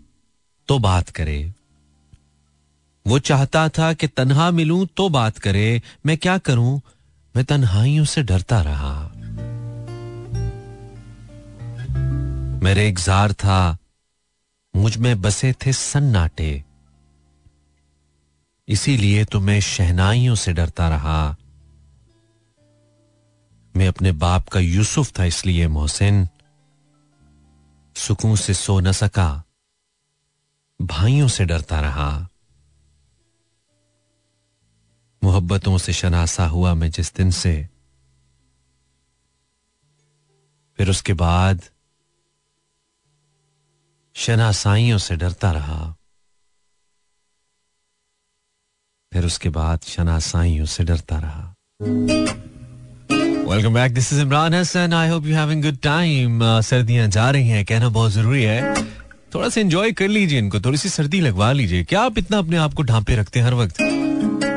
तो 0.69 0.79
बात 0.79 1.09
करे। 1.09 1.55
वो 3.07 3.19
चाहता 3.19 3.69
था 3.69 3.93
कि 3.93 4.07
तन्हा 4.07 4.51
मिलूं 4.51 4.87
तो 4.87 5.09
बात 5.09 5.39
करे। 5.39 5.83
मैं 6.07 6.19
क्या 6.19 6.39
करूँ? 6.39 6.81
मैं 7.37 7.45
तन्हाइयों 7.45 8.05
से 8.05 8.23
डरता 8.23 8.63
रहा। 8.63 9.11
मेरे 12.63 12.89
एक 12.89 12.99
जार 12.99 13.33
था, 13.33 13.79
मुझमें 14.77 15.21
बसे 15.21 15.53
थे 15.53 15.73
सन्नाटे। 15.73 16.68
इसीलिए 18.69 19.25
तो 19.25 19.41
मैं 19.41 19.61
शहनाइयों 19.61 20.35
से 20.35 20.53
डरता 20.53 20.89
रहा। 20.89 21.37
मैं 23.77 23.89
अपने 23.89 24.13
बाप 24.13 24.49
का 24.49 24.61
यूसुफ 24.61 25.19
था 25.19 25.25
इसलिए 25.25 25.69
मोहसिन 25.69 26.29
सुकून 27.97 28.37
से 28.37 28.55
सो 28.55 28.81
न 28.81 28.93
सका। 28.93 29.45
भाइयों 30.83 31.29
से 31.29 31.45
डरता 31.45 31.81
रहा। 31.81 32.29
मोहब्बतों 35.25 35.79
से 35.79 35.93
शनासा 35.93 36.47
हुआ 36.47 36.75
मैं 36.75 36.91
जिस 36.91 37.15
दिन 37.15 37.31
से। 37.31 37.69
फिर 40.77 40.91
उसके 40.91 41.13
बाद 41.13 41.63
शनासाइयों 44.15 44.99
से 44.99 45.17
डरता 45.17 45.53
रहा। 45.53 45.95
फिर 49.13 49.25
उसके 49.25 49.49
बाद 49.49 49.81
शनासाइयों 49.87 50.65
से 50.67 50.85
डरता 50.85 51.19
रहा। 51.19 51.55
Welcome 53.51 53.75
back 53.75 53.95
this 53.95 54.13
is 54.13 54.21
Imran 54.21 54.55
Hasan 54.55 54.93
I 54.93 55.09
hope 55.09 55.27
you 55.27 55.35
having 55.35 55.63
good 55.63 55.77
time 55.83 56.41
सर्दियाँ 56.61 57.07
जा 57.09 57.31
रही 57.31 57.49
हैं. 57.49 57.65
कहना 57.65 57.89
बहुत 57.89 58.13
ज़रूरी 58.13 58.43
है। 58.43 58.75
थोड़ा 59.35 59.49
सा 59.49 59.61
एंजॉय 59.61 59.93
कर 59.93 60.09
लीजिए 60.09 60.39
इनको. 60.39 60.61
थोड़ी 60.61 60.79
सी 60.79 60.89
सर्दी 60.89 61.21
लगवा 61.21 61.53
लीजिए। 61.53 61.85
क्या 61.85 62.01
आप 62.01 62.19
इतना 62.19 62.39
अपने 62.39 62.57
आप 62.57 62.75
को 62.75 62.83
ढांपे 62.83 63.17
रखते 63.17 63.41
हैं 63.41 63.47
हर 63.47 63.55
वक्त? 63.55 63.77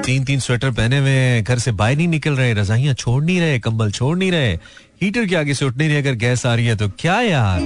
तीन 0.06 0.24
तीन 0.24 0.40
स्वेटर 0.40 0.72
पहने 0.72 0.98
हुए 0.98 1.42
घर 1.42 1.60
से 1.60 1.72
बाहर 1.72 1.96
नहीं 1.96 2.08
निकल 2.08 2.34
रहे. 2.34 2.54
रजाइयाँ 2.54 2.94
छोड़ 2.94 3.24
नहीं 3.24 3.40
रहे. 3.40 3.60
कंबल 3.60 3.92
छोड़ 3.92 4.18
नहीं 4.18 4.32
रहे. 4.32 4.60
हीटर 5.02 5.26
के 5.26 5.36
आगे 5.36 5.54
से 5.54 5.66
उठ 5.66 5.78
नहीं 5.78 5.98
अगर 5.98 6.14
गैस 6.14 6.46
आ 6.46 6.54
रही 6.56 6.66
है 6.66 6.76
तो 6.76 6.88
क्या 7.00 7.20
यार? 7.22 7.62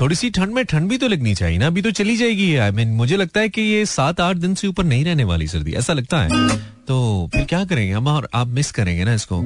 थोड़ी 0.00 0.14
सी 0.14 0.30
ठंड 0.30 0.54
में 0.54 0.64
ठंड 0.64 0.88
भी 0.88 0.98
तो 0.98 1.08
लगनी 1.08 1.34
चाहिए 1.34 1.58
ना, 1.58 1.66
अभी 1.66 1.82
तो 1.82 1.90
चली 1.90 2.16
जाएगी 2.16 2.54
आई 2.56 2.70
मीन 2.70 2.88
मुझे 2.88 3.16
लगता 3.16 3.40
है 3.40 3.48
कि 3.48 3.62
ये 3.62 3.84
सात 3.86 4.20
आठ 4.20 4.36
दिन 4.36 4.54
से 4.54 4.66
ऊपर 4.66 4.84
नहीं 4.84 5.04
रहने 5.04 5.24
वाली 5.24 5.46
सर्दी, 5.46 5.72
ऐसा 5.72 5.92
लगता 5.92 6.20
है। 6.20 6.56
तो 6.88 7.28
फिर 7.34 7.44
क्या 7.44 7.64
करेंगे, 7.64 7.92
हम 7.92 8.06
और 8.08 8.28
आप 8.34 8.46
मिस 8.46 8.70
करेंगे 8.72 9.04
ना 9.04 9.14
इसको। 9.14 9.40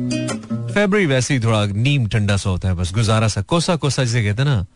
फेबररी 0.75 1.07
वैसे 1.07 1.35
ही 1.35 1.41
थोड़ा 1.41 1.65
नीम 1.67 2.07
ठंडा 2.09 2.37
सा 2.37 2.51
होता 2.51 2.69
है, 2.69 2.75
बस 2.75 2.93
गुजारा 2.95 3.29
सा 3.29 3.43
कोसा 3.43 3.77
कोसा 3.77 4.05
जिसे 4.05 4.23
कहते 4.25 4.45
ना। 4.45 4.67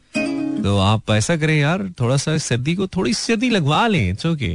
तो 0.63 0.79
आप 0.79 1.11
ऐसा 1.11 1.37
करें 1.37 1.59
यार, 1.59 1.89
थोड़ा 2.01 2.17
सा 2.17 2.37
सर्दी 2.39 2.75
को 2.75 2.87
थोड़ी 2.87 3.15
सर्दी 3.15 3.51
लगवा 3.51 3.87
लें 3.87 4.09
इट्स 4.11 4.27
ओके 4.27 4.55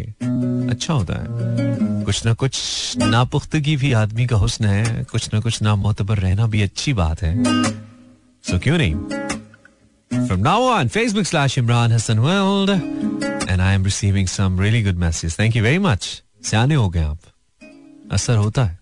अच्छा 0.71 0.93
होता 0.93 1.13
है। 1.13 2.03
कुछ 2.03 2.25
ना 2.25 2.33
कुछ 2.33 2.97
नापुख्तगी 2.97 3.75
भी 3.77 3.91
आदमी 3.93 4.25
का 4.27 4.35
हुस्न 4.35 4.65
है, 4.65 5.03
कुछ 5.03 5.29
ना 5.33 5.39
कुछ 5.39 5.61
ना 5.61 5.75
मोतबर 5.75 6.17
रहना 6.17 6.47
भी 6.47 6.61
अच्छी 6.61 6.93
बात 6.93 7.21
है। 7.21 7.35
सो 8.50 8.58
क्यों 8.58 8.78
नहीं 8.78 9.26
From 10.28 10.42
now 10.42 10.62
on, 10.62 10.88
Facebook 10.88 11.26
slash 11.26 11.56
Imran 11.60 11.90
Hassan 11.90 12.20
World, 12.22 12.70
and 12.70 13.62
I 13.62 13.72
am 13.72 13.82
receiving 13.82 14.26
some 14.26 14.56
really 14.62 14.82
good 14.82 14.98
messages. 14.98 15.36
Thank 15.36 15.54
you 15.54 15.62
very 15.62 15.78
much. 15.78 16.08
सियाने 16.50 16.74
हो 16.74 16.88
गए 16.88 17.02
आप 17.04 18.12
असर 18.12 18.36
होता 18.36 18.64
है 18.64 18.76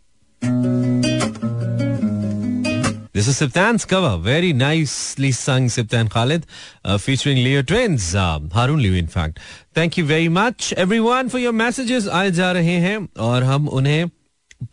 This 3.17 3.29
is 3.29 3.39
Siptan's 3.41 3.87
cover. 3.87 4.19
Very 4.19 4.53
nicely 4.53 5.31
sung, 5.33 5.69
Siptan 5.69 6.11
Khalid, 6.11 6.43
uh, 6.85 6.99
featuring 6.99 7.39
Leo 7.45 7.63
Twins. 7.63 8.15
Uh, 8.15 8.41
Harun 8.53 8.83
Leo, 8.83 8.93
in 8.93 9.07
fact. 9.07 9.39
Thank 9.73 9.97
you 9.97 10.05
very 10.05 10.29
much, 10.29 10.75
everyone, 10.75 11.31
for 11.35 11.39
your 11.39 11.55
messages. 11.61 12.09
आए 12.09 12.31
जा 12.41 12.51
रहे 12.53 12.77
हैं 12.87 12.99
और 13.29 13.45
हम 13.45 13.69
उन्हें 13.79 14.09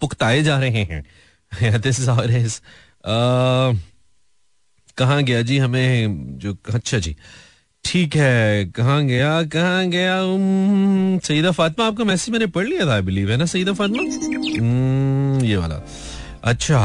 पुख्ताए 0.01 0.43
जा 0.43 0.59
रहे 0.59 0.83
हैं 0.83 1.81
this 1.81 1.99
is 1.99 2.09
how 2.09 2.23
it 2.23 2.29
is 2.29 2.59
कहाँ 4.98 5.22
गया 5.22 5.42
जी 5.42 5.58
हमें 5.58 6.16
जो 6.38 6.56
अच्छा 6.74 6.98
जी। 6.98 7.16
ठीक 7.84 8.16
है, 8.16 8.64
कहाँ 8.66 9.04
गया 9.04 9.42
कहाँ 9.42 9.86
गया 9.86 10.16
सईदा 11.26 11.50
फातिमा, 11.50 11.86
आपका 11.88 12.04
मैसेज 12.04 12.32
मैंने 12.32 12.46
पढ़ 12.46 12.66
लिया 12.66 12.86
था 12.86 12.94
आई 12.94 13.02
बिलीव 13.02 13.30
है 13.30 13.36
ना 13.36 13.44
सईदा 13.44 13.72
फातिमा? 13.72 14.02
ये 15.46 15.56
वाला। 15.56 15.80
अच्छा। 16.44 16.78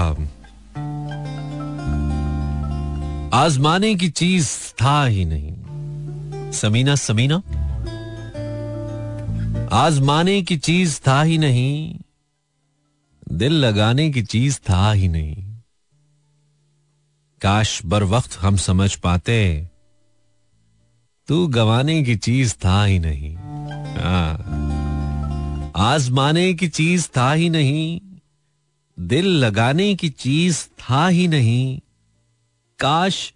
आजमाने 3.33 3.95
की 3.95 4.09
चीज़ 4.09 4.49
था 4.73 5.05
ही 5.05 5.25
नहीं। 5.25 6.51
समीना 6.51 6.95
समीना? 6.95 7.41
आजमाने 9.75 10.41
की 10.41 10.57
चीज़ 10.57 10.99
था 11.07 11.21
ही 11.21 11.37
नहीं। 11.37 11.95
दिल 13.31 13.53
लगाने 13.53 14.09
की 14.09 14.21
चीज़ 14.21 14.59
था 14.69 14.91
ही 14.91 15.07
नहीं। 15.07 15.42
काश 17.43 17.85
बर 17.85 18.03
वक्त 18.03 18.37
हम 18.37 18.55
समझ 18.55 18.95
पाते। 18.95 19.69
तू 21.27 21.47
गवाने 21.47 22.03
की 22.03 22.15
चीज़ 22.15 22.55
था 22.65 22.85
ही 22.85 22.99
नहीं। 22.99 23.37
आजमाने 25.75 26.53
की 26.53 26.67
चीज़ 26.67 27.09
था 27.17 27.33
ही 27.33 27.49
नहीं। 27.49 28.01
दिल 28.99 29.25
लगाने 29.25 29.95
की 29.95 30.09
चीज़ 30.09 30.67
था 30.67 31.07
ही 31.07 31.27
नहीं। 31.27 31.79
काश 32.79 33.33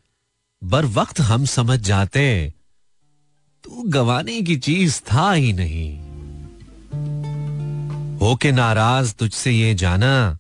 बर 0.63 0.86
वक्त 0.86 1.20
हम 1.20 1.46
समझ 1.46 1.80
जाते। 1.80 2.54
तू 3.63 3.84
गवाने 3.88 4.41
की 4.41 4.58
चीज़ 4.58 5.02
था 5.13 5.32
ही 5.32 5.54
नहीं। 5.54 6.00
हो 8.17 8.36
के 8.36 8.52
नाराज़ 8.52 9.13
तुझसे 9.13 9.52
ये 9.52 9.76
जाना। 9.76 10.38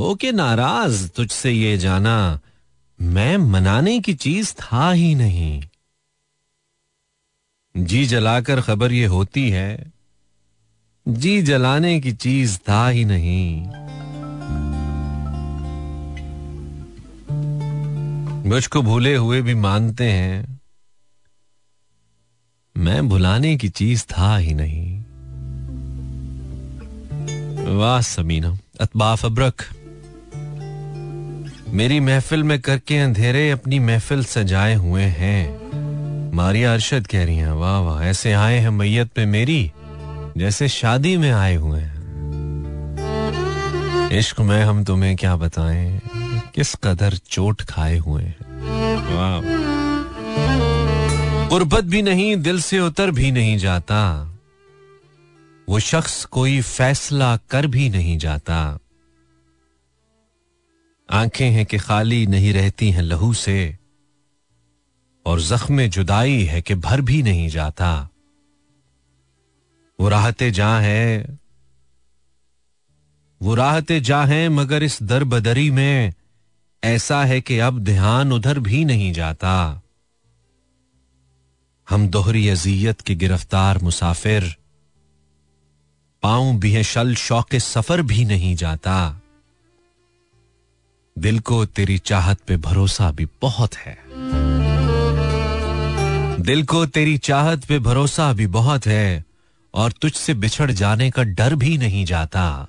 हो 0.00 0.14
के 0.14 0.32
नाराज़ 0.32 1.08
तुझसे 1.08 1.50
ये 1.50 1.78
जाना, 1.78 2.40
मैं 3.00 3.36
मनाने 3.36 4.00
की 4.00 4.14
चीज़ 4.14 4.52
था 4.54 4.92
ही 4.92 5.14
नहीं। 5.14 5.62
जी 7.76 8.06
जलाकर 8.06 8.60
खबर 8.60 8.92
ये 8.92 9.06
होती 9.06 9.50
है, 9.50 9.92
जी 11.08 11.42
जलाने 11.42 12.00
की 12.00 12.12
चीज़ 12.12 12.58
था 12.58 12.88
ही 12.88 13.04
नहीं। 13.04 13.64
मुझको 18.50 18.82
भूले 18.82 19.14
हुए 19.16 19.42
भी 19.42 19.54
मानते 19.54 20.10
हैं, 20.12 20.60
मैं 22.76 23.08
भुलाने 23.08 23.56
की 23.56 23.68
चीज़ 23.68 24.04
था 24.04 24.36
ही 24.36 24.54
नहीं। 24.54 25.00
वाह 27.76 28.00
समीना, 28.00 28.58
अतबाफ 28.80 29.24
अब्रक। 29.24 29.68
मेरी 31.72 32.00
महफिल 32.00 32.42
में 32.42 32.60
करके 32.60 32.98
अंधेरे 32.98 33.50
अपनी 33.50 33.78
महफिल 33.78 34.24
सजाए 34.24 34.74
हुए 34.74 35.02
हैं। 35.02 35.60
मारिया 36.34 36.72
अरशद 36.72 37.06
कह 37.06 37.24
रही 37.24 37.36
हैं, 37.36 37.50
वाह 37.50 37.78
वाह, 37.78 38.04
ऐसे 38.04 38.32
आए 38.32 38.58
हैं 38.58 38.70
मैयत 38.70 39.10
पे 39.12 39.26
मेरी, 39.26 39.72
जैसे 40.36 40.68
शादी 40.68 41.16
में 41.16 41.30
आए 41.30 41.54
हुए 41.54 41.80
हैं। 41.80 42.00
इश्क 44.12 44.40
में 44.40 44.62
हम 44.62 44.84
तुम्हें 44.84 45.16
क्या 45.16 45.36
बताएँ, 45.36 46.00
किस 46.54 46.74
कदर 46.74 47.14
चोट 47.14 47.62
खाए 47.62 47.98
हुए 47.98 48.22
हैं। 48.22 48.36
वाह। 48.96 49.40
गुर्बत 51.48 51.84
भी 51.84 52.02
नहीं, 52.02 52.36
दिल 52.36 52.60
से 52.60 52.80
उतर 52.80 53.10
भी 53.10 53.30
नहीं 53.30 53.58
जाता। 53.58 54.30
वो 55.68 55.78
शख्स 55.78 56.24
कोई 56.24 56.60
फैसला 56.60 57.38
कर 57.50 57.66
भी 57.66 57.90
नहीं 57.90 58.18
जाता। 58.18 58.78
आँखें 61.10 61.50
हैं 61.50 61.66
कि 61.66 61.78
खाली 61.78 62.26
नहीं 62.26 62.52
रहती 62.52 62.90
हैं 62.90 63.02
लहू 63.02 63.34
से, 63.34 63.78
और 65.26 65.40
जख्म 65.40 65.86
जुदाई 65.86 66.44
है 66.44 66.62
कि 66.62 66.74
भर 66.74 67.00
भी 67.00 67.22
नहीं 67.22 67.48
जाता। 67.48 68.08
वो 70.00 70.08
राहते 70.08 70.50
जा 70.50 70.78
है, 70.78 71.38
वो 73.42 73.54
राहते 73.54 74.00
जा 74.00 74.24
है, 74.24 74.48
मगर 74.48 74.82
इस 74.82 75.02
दर 75.02 75.24
बदरी 75.24 75.70
में 75.70 76.12
ऐसा 76.84 77.24
है 77.24 77.40
कि 77.40 77.58
अब 77.58 77.78
ध्यान 77.78 78.32
उधर 78.32 78.58
भी 78.58 78.84
नहीं 78.84 79.12
जाता। 79.12 79.82
हम 81.90 82.08
दोहरी 82.08 82.48
अजियत 82.48 83.00
के 83.00 83.14
गिरफ़्तार 83.14 83.78
मुसाफिर 83.78 84.56
पाऊँ 86.22 86.58
भी 86.58 86.72
है 86.72 86.82
शल 86.82 87.14
शौक 87.14 87.54
सफ़र 87.54 88.02
भी 88.02 88.24
नहीं 88.24 88.56
जाता। 88.56 89.19
दिल 91.20 91.38
को 91.38 91.64
तेरी 91.66 91.98
चाहत 91.98 92.38
पे 92.46 92.56
भरोसा 92.56 93.10
भी 93.10 93.26
बहुत 93.42 93.74
है। 93.74 93.98
दिल 96.40 96.62
को 96.64 96.86
तेरी 96.86 97.18
चाहत 97.18 97.64
पे 97.64 97.78
भरोसा 97.78 98.32
भी 98.32 98.46
बहुत 98.46 98.86
है 98.86 99.24
और 99.74 99.92
तुझसे 99.92 100.34
बिछड़ 100.34 100.70
जाने 100.70 101.10
का 101.10 101.22
डर 101.22 101.54
भी 101.54 101.78
नहीं 101.78 102.04
जाता। 102.04 102.66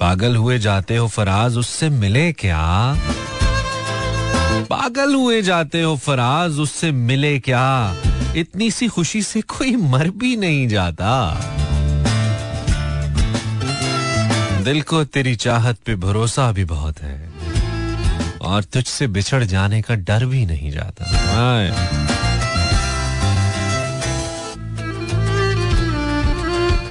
पागल 0.00 0.36
हुए 0.36 0.58
जाते 0.58 0.96
हो 0.96 1.08
फराज, 1.08 1.56
उससे 1.56 1.88
मिले 1.88 2.32
क्या? 2.32 2.94
पागल 4.70 5.14
हुए 5.14 5.42
जाते 5.42 5.82
हो 5.82 5.96
फराज, 5.96 6.58
उससे 6.58 6.92
मिले 6.92 7.38
क्या? 7.38 7.96
इतनी 8.36 8.70
सी 8.70 8.88
खुशी 8.88 9.22
से 9.22 9.40
कोई 9.40 9.76
मर 9.76 10.10
भी 10.10 10.36
नहीं 10.36 10.68
जाता। 10.68 11.40
दिल 14.68 14.80
को 14.82 15.02
तेरी 15.04 15.34
चाहत 15.36 15.76
पे 15.86 15.94
भरोसा 15.96 16.50
भी 16.52 16.64
बहुत 16.64 16.98
है। 17.00 17.16
और 18.40 18.64
तुझसे 18.64 19.06
बिछड़ 19.06 19.44
जाने 19.44 19.80
का 19.82 19.94
डर 19.94 20.24
भी 20.26 20.44
नहीं 20.46 20.70
जाता। 20.70 21.04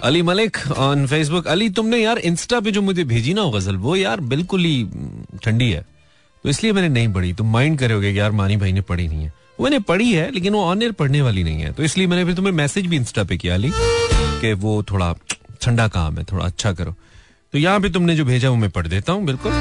अली 0.03 0.21
मलिक 0.21 0.57
ऑन 0.77 1.05
फेसबुक 1.07 1.47
अली 1.47 1.69
तुमने 1.69 1.97
यार 1.97 2.17
इंस्टा 2.17 2.59
पे 2.59 2.71
जो 2.71 2.81
मुझे 2.81 3.03
भेजी 3.03 3.33
ना 3.33 3.45
गज़ल 3.55 3.75
वो 3.77 3.95
यार 3.95 4.19
बिल्कुल 4.33 4.65
ही 4.65 4.83
ठंडी 5.43 5.71
है। 5.71 5.85
तो 6.43 6.49
इसलिए 6.49 6.73
मैंने 6.73 6.89
नहीं 6.89 7.13
पढ़ी। 7.13 7.33
तुम 7.33 7.51
माइंड 7.53 7.79
करोगे 7.79 8.13
कि 8.13 8.19
यार 8.19 8.31
मानी 8.31 8.57
भाई 8.57 8.71
ने 8.71 8.81
पढ़ी 8.81 9.07
नहीं 9.07 9.23
है। 9.23 9.33
मैंने 9.61 9.79
पढ़ी 9.85 10.13
है 10.13 10.29
लेकिन 10.31 10.53
वो 10.53 10.63
ऑन 10.65 10.81
एयर 10.81 10.91
पढ़ने 10.91 11.21
वाली 11.21 11.43
नहीं 11.43 11.61
है। 11.61 11.73
तो 11.73 11.83
इसलिए 11.83 12.07
मैंने 12.07 12.25
फिर 12.25 12.35
तुम्हें 12.35 12.53
मैसेज 12.53 12.85
भी 12.85 12.95
इंस्टा 12.95 13.23
पे 13.23 13.37
किया 13.37 13.53
अली 13.53 13.71
कि 13.73 14.53
वो 14.65 14.81
थोड़ा 14.91 15.15
ठंडा 15.61 15.87
काम 15.87 16.17
है 16.17 16.23
थोड़ा 16.23 16.45
अच्छा 16.45 16.73
करो। 16.73 16.95
तो 17.53 17.57
यहाँ 17.57 17.79
पे 17.79 17.89
तुमने 17.89 18.15
जो 18.15 18.25
भेजा 18.25 18.49
वो 18.49 18.55
मैं 18.55 18.69
पढ़ 18.69 18.87
देता 18.87 19.13
हूँ, 19.13 19.25
बिल्कुल। 19.25 19.51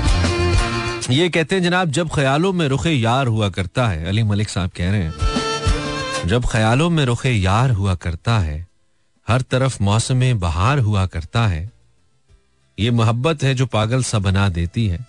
ये 1.10 1.28
कहते 1.28 1.54
हैं, 1.54 1.62
जनाब, 1.62 1.90
जब 1.90 2.08
ख्यालों 2.14 2.52
में 2.52 2.68
रुखे 2.68 2.90
यार 2.90 3.26
हुआ 3.26 3.48
करता 3.48 3.88
है, 3.88 4.06
अली 4.06 4.22
मलिक 4.22 4.48
साहब 4.48 4.70
कह 4.70 4.90
रहे 4.90 5.02
हैं, 5.02 5.14
जब 6.26 6.46
ख्यालों 6.46 6.90
में 6.90 7.04
रुखे 7.04 7.30
यार 7.30 7.70
हुआ 7.70 7.94
करता 7.94 8.38
है, 8.38 8.66
हर 9.28 9.40
तरफ़ 9.40 9.82
मौसम 9.82 10.38
बहार 10.38 10.78
हुआ 10.78 11.06
करता 11.06 11.46
है, 11.46 11.72
ये 12.80 12.90
मोहब्बत 12.90 13.42
है 13.42 13.54
जो 13.54 13.66
पागल 13.66 14.02
सा 14.02 14.18
बना 14.18 14.48
देती 14.48 14.86
है, 14.86 15.06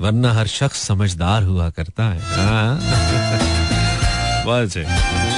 वरना 0.00 0.32
हर 0.32 0.46
शख्स 0.46 0.78
समझदार 0.78 1.42
हुआ 1.42 1.70
करता 1.70 2.04
है। 2.04 2.20
हाँ। 2.20 2.80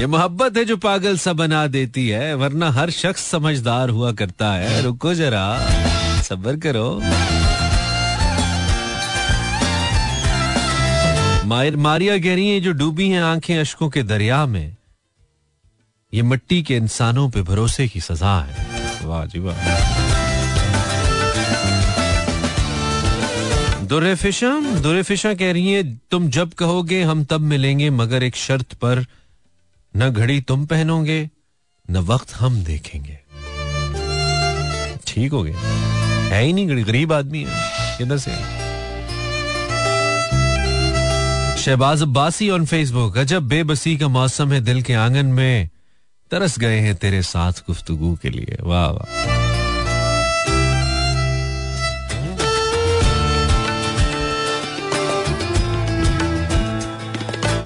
ये 0.00 0.06
मोहब्बत 0.06 0.56
है 0.56 0.64
जो 0.64 0.76
पागल 0.76 1.16
सा 1.18 1.32
बना 1.32 1.66
देती 1.66 2.08
है, 2.08 2.34
वरना 2.34 2.70
हर 2.70 2.90
शख्स 2.90 3.24
समझदार 3.24 3.88
हुआ 3.88 4.12
करता 4.12 4.52
है। 4.52 4.82
रुको 4.82 5.14
जरा, 5.14 5.42
सबर 6.22 6.56
करो। 6.56 6.88
मारिया 11.76 12.18
कह 12.18 12.34
रही 12.34 12.48
है 12.48 12.60
जो 12.60 12.72
डूबी 12.72 13.08
हैं 13.08 13.22
आँखें 13.22 13.58
अशकों 13.58 13.88
के 13.88 14.02
दरिया 14.02 14.46
में, 14.46 14.76
ये 16.14 16.22
मिट्टी 16.22 16.62
के 16.62 16.76
इंसानों 16.76 17.28
पे 17.30 17.42
भरोसे 17.42 17.88
की 17.88 18.00
सजा 18.00 18.38
है। 18.40 18.66
वाह 19.04 19.24
जी 19.26 19.38
वाह। 19.38 19.56
दुरेफिशा 23.84 24.60
दुरेफिशा 24.80 25.34
कह 25.34 25.52
रही 25.52 25.72
है, 25.72 25.82
तुम 26.10 26.30
जब 26.30 26.52
कहोगे 26.52 27.02
हम 27.02 27.24
तब 27.24 27.40
मिलेंगे, 27.40 27.90
मगर 27.90 28.22
एक 28.22 28.36
शर्त 28.36 28.74
पर 28.74 29.06
न 29.96 30.10
घड़ी 30.10 30.40
तुम 30.40 30.66
पहनोगे, 30.66 31.30
न 31.90 31.96
वक्त 31.96 32.34
हम 32.34 32.64
देखेंगे। 32.64 33.18
ठीक 35.06 35.32
हो 35.32 35.42
गए 35.42 35.54
है 36.30 36.42
ही 36.42 36.52
नहीं 36.52 36.68
घड़ी 36.68 36.82
गरीब 36.82 37.12
आदमी 37.12 37.46
है। 37.48 37.98
किधर 37.98 38.18
से? 38.18 38.60
शहबाज 41.62 42.02
अब्बासी 42.02 42.50
ऑन 42.50 42.66
फेसबुक 42.66 43.18
अजब 43.18 43.42
बेबसी 43.42 43.96
का 43.96 44.08
मौसम 44.08 44.52
है 44.52 44.60
दिल 44.60 44.82
के 44.82 44.94
आँगन 44.94 45.26
में। 45.26 45.68
तरस 46.30 46.58
गए 46.58 46.78
हैं 46.80 46.94
तेरे 46.94 47.22
साथ 47.22 47.52
गुफ्तगु 47.52 48.18
के 48.22 48.30
लिए। 48.30 48.56
वाह 48.60 48.88
वाह। 48.88 49.39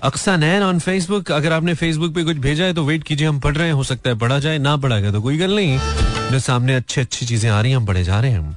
अक्सा 0.04 0.36
नैन 0.36 0.62
ऑन 0.62 0.78
फेसबुक 0.78 1.30
अगर 1.32 1.52
आपने 1.52 1.74
फेसबुक 1.74 2.14
पे 2.14 2.22
कुछ 2.24 2.36
भेजा 2.36 2.64
है 2.64 2.72
तो 2.74 2.84
वेट 2.84 3.02
कीजिए, 3.02 3.26
हम 3.26 3.38
पढ़ 3.40 3.54
रहे 3.56 3.66
हैं, 3.66 3.74
हो 3.74 3.84
सकता 3.84 4.10
है 4.10 4.18
पढ़ा 4.18 4.38
जाए, 4.38 4.58
ना 4.58 4.76
पढ़ा 4.76 4.98
गया 5.00 5.12
तो 5.12 5.20
कोई 5.22 5.36
गल 5.38 5.54
नहीं। 5.56 5.78
मेरे 5.78 6.40
सामने 6.40 6.74
अच्छी 6.74 7.00
अच्छी 7.00 7.26
चीज़ें 7.26 7.50
आ 7.50 7.60
रही 7.60 7.70
हैं, 7.70 7.76
हम 7.76 7.86
पढ़े 7.86 8.02
जा 8.04 8.20
रहे 8.20 8.30
हैं। 8.30 8.38
हम 8.38 8.54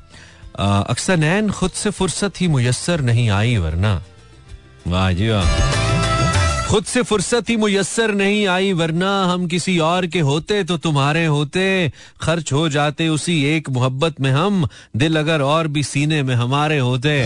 अक्सर 0.89 1.17
नैन 1.17 1.49
खुद 1.49 1.71
से 1.71 1.89
फुर्सत 1.89 2.41
ही 2.41 2.47
मुयसर 2.47 3.01
नहीं 3.01 3.29
आई, 3.29 3.57
वरना। 3.57 4.01
वाह 4.88 5.12
जी 5.12 5.29
वाह। 5.29 6.67
खुद 6.67 6.83
से 6.83 7.01
फुर्सत 7.03 7.49
ही 7.49 7.57
मुयसर 7.57 8.13
नहीं 8.13 8.45
आई, 8.47 8.73
वरना 8.73 9.12
हम 9.25 9.47
किसी 9.47 9.77
और 9.79 10.07
के 10.07 10.19
होते 10.19 10.63
तो 10.63 10.77
तुम्हारे 10.77 11.25
होते। 11.25 11.91
खर्च 12.21 12.53
हो 12.53 12.67
जाते 12.69 13.07
उसी 13.10 13.43
एक 13.47 13.69
मोहब्बत 13.69 14.19
में 14.21 14.31
हम, 14.31 14.67
दिल 14.97 15.19
अगर 15.19 15.41
और 15.41 15.67
भी 15.67 15.83
सीने 15.83 16.23
में 16.23 16.36
हमारे 16.36 16.79
होते। 16.79 17.21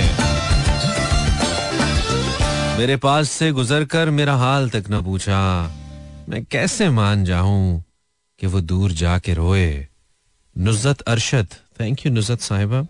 मेरे 2.77 2.95
पास 2.97 3.29
से 3.29 3.51
गुजर 3.51 3.86
कर 3.86 4.10
मेरा 4.10 4.36
हाल 4.36 4.69
तक 4.69 4.84
न 4.89 5.03
पूछा। 5.03 5.39
मैं 6.29 6.45
कैसे 6.45 6.89
मान 6.89 7.25
जाऊँ 7.25 7.84
कि 8.39 8.47
वो 8.47 8.62
दूर 8.62 8.91
जाके 8.91 9.34
रोए? 9.34 9.88
नुजत 10.57 11.01
अरशद। 11.01 11.47
थैंक 11.81 12.05
यू 12.05 12.12
नुजत 12.12 12.39
साहिबा। 12.39 12.88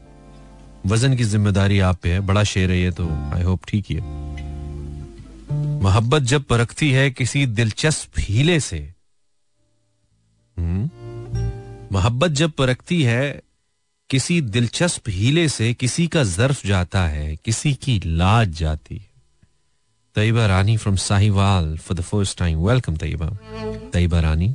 वज़न 0.86 1.16
की 1.16 1.24
ज़िम्मेदारी 1.24 1.80
आप 1.80 2.00
पे 2.04 2.14
है। 2.14 2.20
बड़ा 2.20 2.44
शेर 2.44 2.72
है 2.72 2.80
ये 2.80 2.92
तो 2.92 3.10
आई 3.10 3.42
होप 3.42 3.62
ठीक 3.68 3.92
है। 3.92 4.00
मोहब्बत 5.82 6.22
जब 6.22 6.44
परखती 6.44 6.92
है 6.92 7.12
किसी 7.12 7.46
दिलचस्प 7.46 8.12
हीले 8.20 8.60
से। 8.60 8.94
हम्म? 10.58 10.90
मोहब्बत 11.92 12.32
जब 12.32 12.52
परखती 12.52 13.04
है 13.04 13.42
किसी 14.10 14.42
दिलचस्प 14.42 15.10
हीले 15.10 15.50
से, 15.50 15.74
किसी 15.74 16.08
का 16.08 16.24
जर्फ 16.24 16.66
जाता 16.66 17.08
है, 17.08 17.36
किसी 17.36 17.74
की 17.74 18.02
लाज 18.06 18.50
जाती 18.50 18.98
है। 18.98 19.11
Taiyaba 20.16 20.46
Rani 20.46 20.78
from 20.78 20.96
Sahiwal 20.96 21.78
for 21.78 21.98
the 21.98 22.02
first 22.02 22.38
time 22.40 22.60
welcome 22.60 22.96
Taiyaba 22.96 23.26
Taiyaba 23.94 24.20
Rani 24.20 24.54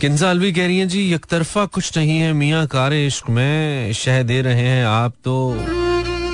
Kinza 0.00 0.32
कह 0.34 0.66
रही 0.66 0.78
हैं 0.78 0.88
जी 0.88 1.14
एक 1.14 1.24
तरफा 1.24 1.64
कुछ 1.66 1.98
नहीं 1.98 2.18
है 2.18 2.32
मियाँ 2.32 2.66
कार 2.66 2.92
इश्क 2.92 3.30
में 3.30 3.92
शह 3.92 4.22
दे 4.22 4.40
रहे 4.42 4.62
हैं 4.62 4.84
आप 4.86 5.14
तो 5.24 5.36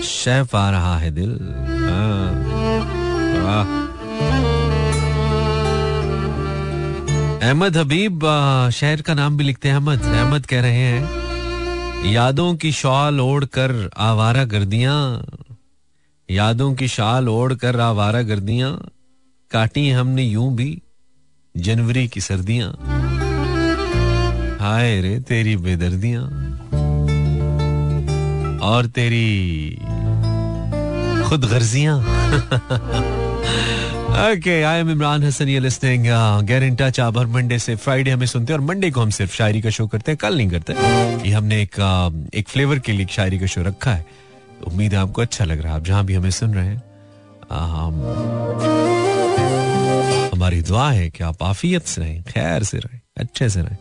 शह 0.03 0.45
पा 0.45 0.71
रहा 0.71 0.99
है 0.99 1.11
दिल। 1.11 1.33
अहमद 7.43 7.77
हबीब 7.77 8.21
शहर 8.75 9.01
का 9.01 9.15
नाम 9.15 9.37
भी 9.37 9.45
लिखते 9.45 9.69
हैं 9.69 9.77
अहमद 9.77 10.03
अहमद 10.03 10.47
कह 10.47 10.61
रहे 10.61 10.85
हैं 10.87 12.13
यादों 12.13 12.55
की 12.57 12.73
शॉल 12.73 13.21
ओढ़ 13.21 13.45
कर 13.45 13.91
आवारा 13.97 14.45
गर्दियाँ 14.45 15.27
यादों 16.29 16.73
की 16.75 16.87
शाल 16.89 17.29
ओढ़ 17.29 17.53
कर 17.55 17.81
आवारा 17.81 18.21
गर्दियाँ 18.23 18.71
काटी 19.51 19.89
हमने 19.91 20.23
यूँ 20.23 20.55
भी 20.57 20.71
जनवरी 21.55 22.07
की 22.09 22.21
सर्दियाँ। 22.21 22.71
हाय 24.61 25.01
रे 25.01 25.19
तेरी 25.29 25.57
बेदर्दियाँ। 25.57 26.23
और 28.65 28.87
तेरी 28.87 29.77
खुद 31.29 31.45
गर्जियाँ 31.51 31.99
okay 34.25 34.63
I 34.63 34.81
am 34.81 34.91
Imran 34.91 35.23
Hasan 35.25 35.49
ये 35.49 35.61
लिस्टिंग 35.61 36.05
गेट 36.49 36.63
इन 36.63 36.77
टच 36.81 37.01
आप 37.01 37.19
हर 37.19 37.27
मंडे 37.27 37.59
से 37.59 37.77
फ्राइडे 37.77 38.11
हमें 38.11 38.27
सुनते 38.27 38.53
हैं 38.53 38.61
और 38.61 38.67
मंडे 38.67 38.91
को 38.91 39.01
हम 39.01 39.11
सिर्फ़ 39.11 39.35
शायरी 39.37 39.61
का 39.63 39.71
शो 39.71 39.87
करते 39.87 40.13
हैं 40.13 40.19
कल 40.23 40.37
नहीं 40.37 40.51
करते। 40.51 40.73
ये 41.29 41.35
हमने 41.35 41.63
एक 41.63 41.75
uh, 41.75 42.35
एक 42.35 42.49
फ्लेवर 42.49 42.79
के 42.79 42.93
लिए 42.93 43.07
शायरी 43.11 43.39
का 43.39 43.47
शो 43.47 43.63
रखा 43.63 43.93
है। 43.93 44.24
उम्मीद 44.67 44.95
है 44.95 45.01
आपको 45.01 45.23
अच्छा 45.23 45.45
लग 45.45 45.61
रहा 45.61 45.73
है। 45.73 45.79
आप 45.79 45.85
जहाँ 45.85 46.05
भी 46.05 46.15
हमें 46.15 46.31
सुन 46.31 46.55
रहे 46.55 46.67
हैं 46.67 46.83
um, 47.51 47.95
हमारी 50.35 50.63
दुआ 50.63 50.91
है 50.91 51.09
कि 51.11 51.25
आप 51.25 51.43
आफियत 51.43 51.87
से 51.87 52.01
रहें 52.01 52.23
खैर 52.23 52.63
से 52.65 52.79
रहें 52.79 53.01
अच्छे 53.17 53.49
से 53.49 53.63
रहें। 53.63 53.79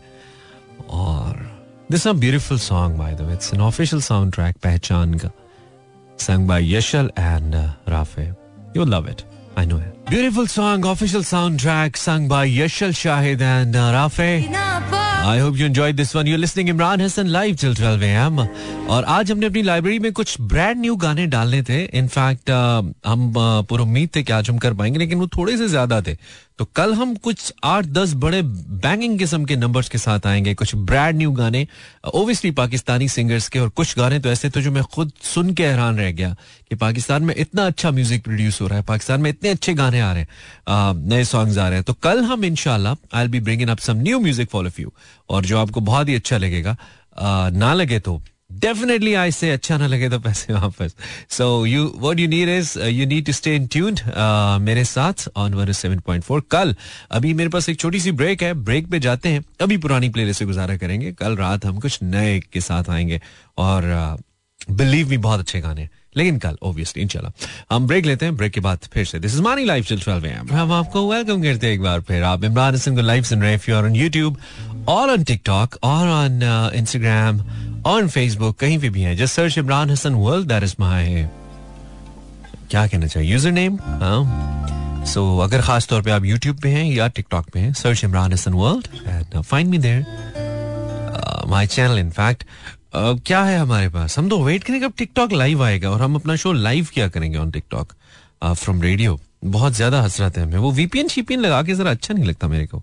और 1.00 1.32
this 1.90 2.06
a 2.06 2.12
beautiful 2.12 2.58
song 2.58 2.98
by 2.98 3.14
the 3.14 3.20
way 3.20 3.32
it's 3.34 3.54
an 3.54 3.60
official 3.60 4.02
soundtrack 4.34 4.56
पहचान 4.64 5.14
का। 5.14 5.30
Sung 6.18 6.48
by 6.48 6.74
Yashal 6.74 7.10
and 7.18 7.54
Rafe 7.88 8.26
you 8.76 8.84
love 8.84 9.08
it 9.10 9.22
I 9.58 9.66
know 9.66 9.78
it. 9.78 9.90
Beautiful 10.10 10.46
song, 10.46 10.84
official 10.84 11.22
soundtrack 11.22 11.96
sung 11.96 12.28
by 12.28 12.44
Yashal 12.46 12.92
Shahid 13.02 13.40
and 13.40 13.74
uh, 13.74 13.90
Rafe. 13.96 15.03
I 15.24 15.40
hope 15.40 15.56
you 15.56 15.66
enjoy 15.66 15.92
this 15.92 16.14
one 16.16 16.26
you 16.26 16.36
listening 16.36 16.68
Imran 16.68 17.00
Hasan 17.00 17.26
live 17.26 17.56
till 17.60 17.74
12 17.74 18.02
AM 18.02 18.38
और 18.88 19.04
आज 19.04 19.30
हमने 19.32 19.46
अपनी 19.46 19.62
library 19.62 19.98
में 19.98 20.12
कुछ 20.12 20.40
brand 20.40 20.80
new 20.80 20.96
गाने 20.96 21.26
डालने 21.26 21.62
थे. 21.62 21.84
In fact 21.84 22.50
uh, 22.50 23.10
हम 23.10 23.28
uh, 23.28 23.68
पूरा 23.68 23.82
उम्मीद 23.82 24.10
थे 24.16 24.22
कि 24.22 24.32
आज 24.32 24.50
हम 24.50 24.58
कर 24.58 24.74
पाएँगे 24.74 24.98
लेकिन 24.98 25.18
वो 25.18 25.26
थोड़े 25.26 25.56
से 25.56 25.68
ज़्यादा 25.68 26.00
थे. 26.00 26.16
तो 26.58 26.64
कल 26.64 26.94
हम 26.94 27.14
कुछ 27.14 27.52
आठ 27.64 27.84
दस 27.84 28.12
बड़े 28.14 28.42
बैंगिंग 28.42 29.18
किस्म 29.18 29.44
के 29.44 29.56
नंबर्स 29.56 29.88
के 29.88 29.98
साथ 29.98 30.26
आएँगे 30.26 30.54
कुछ 30.54 30.74
ब्रांड 30.74 31.16
न्यू 31.16 31.30
गाने 31.32 31.66
ओबियसली 32.14 32.50
पाकिस्तानी 32.50 33.08
सिंगर्स 33.08 33.48
के 33.48 33.58
और 33.58 33.68
कुछ 33.68 33.96
गाने 33.98 34.18
तो 34.18 34.28
ऐसे 34.28 34.50
थे 34.50 34.62
जो 34.62 34.70
मैं 34.70 34.82
खुद 34.82 35.12
सुन 35.22 35.54
के 35.54 35.66
हैरान 35.66 35.98
रह 35.98 36.12
गया 36.12 36.36
कि 36.68 36.74
पाकिस्तान 36.74 37.22
में 37.22 37.34
इतना 37.38 37.66
अच्छा 37.66 37.90
म्यूज़िक 37.90 38.24
प्रोड्यूस 38.24 38.60
हो 38.60 38.66
रहा 38.66 38.78
है 38.78 38.84
पाकिस्तान 38.84 39.20
में 39.20 39.30
इतने 39.30 39.48
अच्छे 39.48 39.74
गाने 39.74 40.00
आ 40.00 40.12
रहे 40.12 40.22
हैं 40.22 40.94
नए 41.08 41.24
सॉन्ग्स 41.24 41.58
आ 41.58 41.68
रहे 41.68 41.74
हैं। 41.74 41.84
तो 41.84 41.92
कल 41.92 42.22
हम 42.24 42.44
इनशाला 42.44 42.96
I 43.14 43.28
be 43.28 43.40
bringing 43.40 43.70
up 43.70 43.78
some 43.78 43.96
new 43.96 44.20
music 44.20 44.50
for 44.50 44.66
of 44.66 44.80
you 44.80 44.92
और 45.28 45.44
जो 45.44 45.58
आपको 45.58 45.80
बहुत 45.80 46.08
ही 46.08 46.14
अच्छा 46.14 46.38
लगेगा 46.38 46.76
आ, 47.18 47.50
ना 47.50 47.74
लगे 47.74 47.98
तो 47.98 48.22
डेफिनेटली 48.60 49.14
आई 49.14 49.32
से 49.32 49.50
अच्छा 49.50 49.76
ना 49.78 49.86
लगे 49.86 50.08
तो 50.08 50.18
पैसे 50.18 50.52
वापस 50.52 50.94
so 51.30 51.66
you 51.66 51.92
what 51.96 52.18
you 52.18 52.28
need 52.28 52.48
is 52.48 52.78
you 52.80 53.06
need 53.06 53.26
to 53.26 53.32
stay 53.32 53.54
in 53.56 53.66
tuned 53.66 54.00
मेरे 54.60 54.84
साथ 54.84 55.28
on 55.36 55.54
one 55.54 55.72
seven 55.72 55.98
point 55.98 56.24
four 56.24 56.42
कल 56.50 56.74
अभी 57.10 57.34
मेरे 57.34 57.50
पास 57.50 57.68
एक 57.68 57.80
छोटी 57.80 58.00
सी 58.00 58.12
ब्रेक 58.12 58.42
है 58.42 58.52
ब्रेक 58.64 58.90
पे 58.90 59.00
जाते 59.00 59.28
हैं 59.28 59.44
अभी 59.60 59.76
पुरानी 59.76 60.08
प्लेलिस्ट 60.08 60.38
से 60.38 60.44
गुजारा 60.44 60.76
करेंगे 60.76 61.12
कल 61.12 61.36
रात 61.36 61.66
हम 61.66 61.78
कुछ 61.78 61.98
नए 62.02 62.38
के 62.52 62.60
साथ 62.60 62.90
आएँगे 62.90 63.20
और 63.58 64.16
बिलीव 64.70 65.04
uh, 65.04 65.10
मी 65.10 65.16
बहुत 65.18 65.40
अच्छे 65.40 65.60
गाने 65.60 65.88
लेकिन 66.16 66.38
कल 66.38 66.56
ऑब्वियसली 66.62 67.02
इंशाल्लाह 67.02 67.74
हम 67.74 67.86
ब्रेक 67.86 68.06
लेते 68.06 68.26
हैं 68.26 68.36
ब्रेक 68.36 68.52
के 68.52 68.60
बाद 68.60 68.88
फिर 68.92 69.04
से 69.04 69.18
this 69.18 69.34
is 69.34 69.42
Mani 69.42 69.64
life 69.64 69.86
chill 69.86 70.00
12 70.00 70.24
AM 70.24 70.52
हम 70.52 70.72
आपको 70.72 71.10
वेलकम 71.10 71.42
करते 71.42 71.66
हैं 71.66 71.74
एक 71.74 71.80
बार 71.82 72.00
फिर 72.00 72.22
आप 72.22 72.44
इमरान 72.44 72.74
हसन 72.74 72.96
को 72.96 73.02
लाइव 73.02 73.24
सुन 73.24 73.42
रहे 73.42 73.50
हैं 73.50 73.58
इफ़ 73.58 73.70
ऑन 73.72 73.94
YouTube 74.00 74.36
और 74.88 75.10
ऑन 75.10 75.24
टिकटॉक 75.24 75.76
और 75.82 76.08
ऑन 76.08 76.40
इंस्टाग्राम 76.74 77.40
ऑन 77.86 78.08
फेसबुक 78.08 78.56
कहीं 78.58 78.78
पे 78.78 78.88
भी 78.90 79.02
है। 79.02 79.14
Just 79.16 79.34
search 79.34 79.58
Imran 79.58 79.90
Hasan 79.90 80.14
world 80.16 80.48
that 80.48 80.62
is 80.62 80.74
my 80.80 81.28
क्या 82.70 82.86
कहना 82.86 83.06
चाहिए? 83.06 83.30
यूज़र 83.32 83.50
नेम 83.52 83.78
सो 85.06 85.38
अगर 85.38 85.62
खास 85.62 85.86
तौर 85.88 86.02
पे 86.02 86.10
आप 86.10 86.24
यूट्यूब 86.24 86.60
पे 86.60 86.68
हैं 86.68 86.84
या 86.84 87.08
टिकटॉक 87.08 87.48
पे 87.52 87.60
हैं 87.60 87.72
search 87.74 88.04
Imran 88.04 88.32
Hasan 88.32 88.52
world 88.54 88.86
and 89.06 89.40
find 89.42 89.70
me 89.70 89.78
there 89.78 90.04
my 91.48 91.66
channel 91.66 91.98
in fact 91.98 92.44
क्या 92.96 93.42
है 93.44 93.58
हमारे 93.58 93.88
पास? 93.88 94.18
हम 94.18 94.28
तो 94.28 94.42
वेट 94.44 94.64
करेंगे, 94.64 94.86
अब 94.86 94.92
टिकटॉक 94.98 95.32
लाइव 95.32 95.62
आएगा 95.64 95.90
और 95.90 96.02
हम 96.02 96.14
अपना 96.14 96.36
शो 96.36 96.52
लाइव 96.52 96.88
क्या 96.94 97.08
करेंगे 97.08 97.38
ऑन 97.38 97.50
टिकटॉक 97.50 97.92
फ्रॉम 98.44 98.82
रेडियो 98.82 99.18
बहुत 99.44 99.72
ज़्यादा 99.74 100.00
हसरत 100.02 100.36
है 100.38 100.42
हमें। 100.44 100.58
वो 100.58 100.70
वीपीएन 100.72 101.08
शीपीएन 101.08 101.40
लगा 101.40 101.62
के 101.62 101.74
जरा 101.74 101.90
अच्छा 101.90 102.14
नहीं 102.14 102.24
लगता 102.24 102.48
मेरे 102.48 102.66
को। 102.66 102.78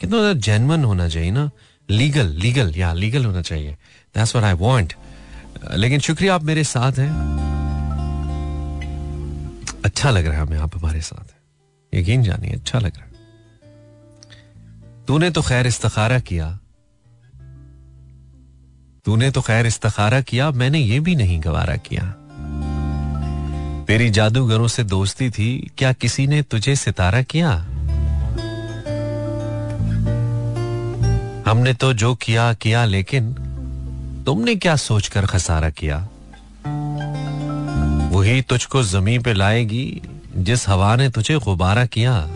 कितना 0.00 0.32
जेनवन 0.34 0.84
होना 0.84 1.08
चाहिए 1.08 1.30
ना। 1.30 1.50
लीगल 1.88 2.26
लीगल 2.42 2.72
या 2.76 2.92
लीगल 2.94 3.24
होना 3.24 3.42
चाहिए। 3.42 3.76
दैट्स 4.14 4.36
व्हाट 4.36 4.48
आई 4.48 4.56
वांट 4.60 4.92
लेकिन 5.74 6.00
शुक्रिया, 6.00 6.34
आप 6.34 6.42
मेरे 6.42 6.64
साथ 6.64 6.92
हैं। 6.92 7.12
अच्छा 9.84 10.10
लग 10.10 10.26
रहा 10.26 10.34
है 10.34 10.40
हमें 10.40 10.58
आप 10.58 10.76
हमारे 10.76 11.00
साथ 11.00 11.24
हैं। 11.24 12.00
यकीन 12.00 12.22
जानिए 12.22 12.50
अच्छा 12.50 12.78
लग 12.78 12.92
रहा 12.96 13.04
है। 13.04 13.12
तूने 15.08 15.30
तो 15.30 15.42
खैर 15.42 15.66
इस्तखारा 15.66 16.18
किया। 16.18 16.58
तूने 19.04 19.30
तो 19.30 19.40
खैर 19.40 19.66
इस्तखारा 19.66 20.20
किया, 20.20 20.50
मैंने 20.50 20.78
ये 20.78 21.00
भी 21.00 21.14
नहीं 21.16 21.40
गवारा 21.42 21.76
किया। 21.76 22.14
तेरी 23.84 24.10
जादूगरों 24.10 24.68
से 24.68 24.84
दोस्ती 24.84 25.30
थी, 25.30 25.70
क्या 25.78 25.92
किसी 25.92 26.26
ने 26.26 26.42
तुझे 26.42 26.76
सितारा 26.76 27.22
किया? 27.22 27.50
हमने 31.50 31.74
तो 31.74 31.92
जो 31.92 32.14
किया 32.14 32.52
किया, 32.54 32.84
लेकिन 32.84 33.36
तुमने 34.26 34.54
क्या 34.56 34.76
सोचकर 34.76 35.26
खसारा 35.26 35.70
किया? 35.70 36.08
वही 38.10 38.42
तुझको 38.42 38.82
ज़मीन 38.82 39.22
पे 39.22 39.32
लाएगी, 39.32 40.02
जिस 40.36 40.68
हवा 40.68 40.96
ने 40.96 41.08
तुझे 41.10 41.38
गुबारा 41.38 41.86
किया। 41.86 42.28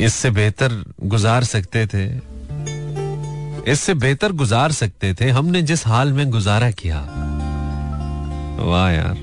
इससे 0.00 0.30
बेहतर 0.30 0.92
गुजार 1.02 1.44
सकते 1.44 1.86
थे। 1.86 2.20
इससे 3.72 3.94
बेहतर 3.94 4.32
गुजार 4.32 4.72
सकते 4.72 5.14
थे 5.14 5.30
हमने 5.30 5.62
जिस 5.62 5.86
हाल 5.86 6.12
में 6.12 6.30
गुजारा 6.30 6.70
किया। 6.70 7.00
वाह 8.60 8.90
यार। 8.90 9.16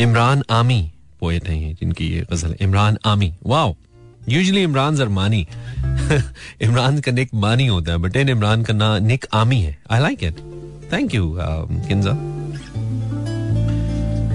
इमरान 0.00 0.42
आमी 0.50 0.92
पोएट 1.20 1.48
है 1.48 1.74
जिनकी 1.74 2.06
ये 2.06 2.26
गज़ल 2.32 2.56
Imran 2.60 2.98
Ami, 3.04 3.34
wow. 3.46 3.74
Usually 4.28 4.62
Imran 4.62 5.00
Armani 5.00 5.46
Imran 6.62 7.00
का 7.00 7.12
निक 7.12 7.34
मानी 7.34 7.66
होता 7.66 7.92
है 7.92 7.98
बट 7.98 8.16
इन 8.16 8.28
इमरान 8.28 8.62
का 8.62 8.74
ना 8.74 8.98
निक 8.98 9.26
आमी 9.34 9.60
है 9.60 9.78
I 9.90 10.00
like 10.00 10.24
it 10.24 10.38
thank 10.92 11.14
you 11.14 11.36
Kinza 11.40 12.16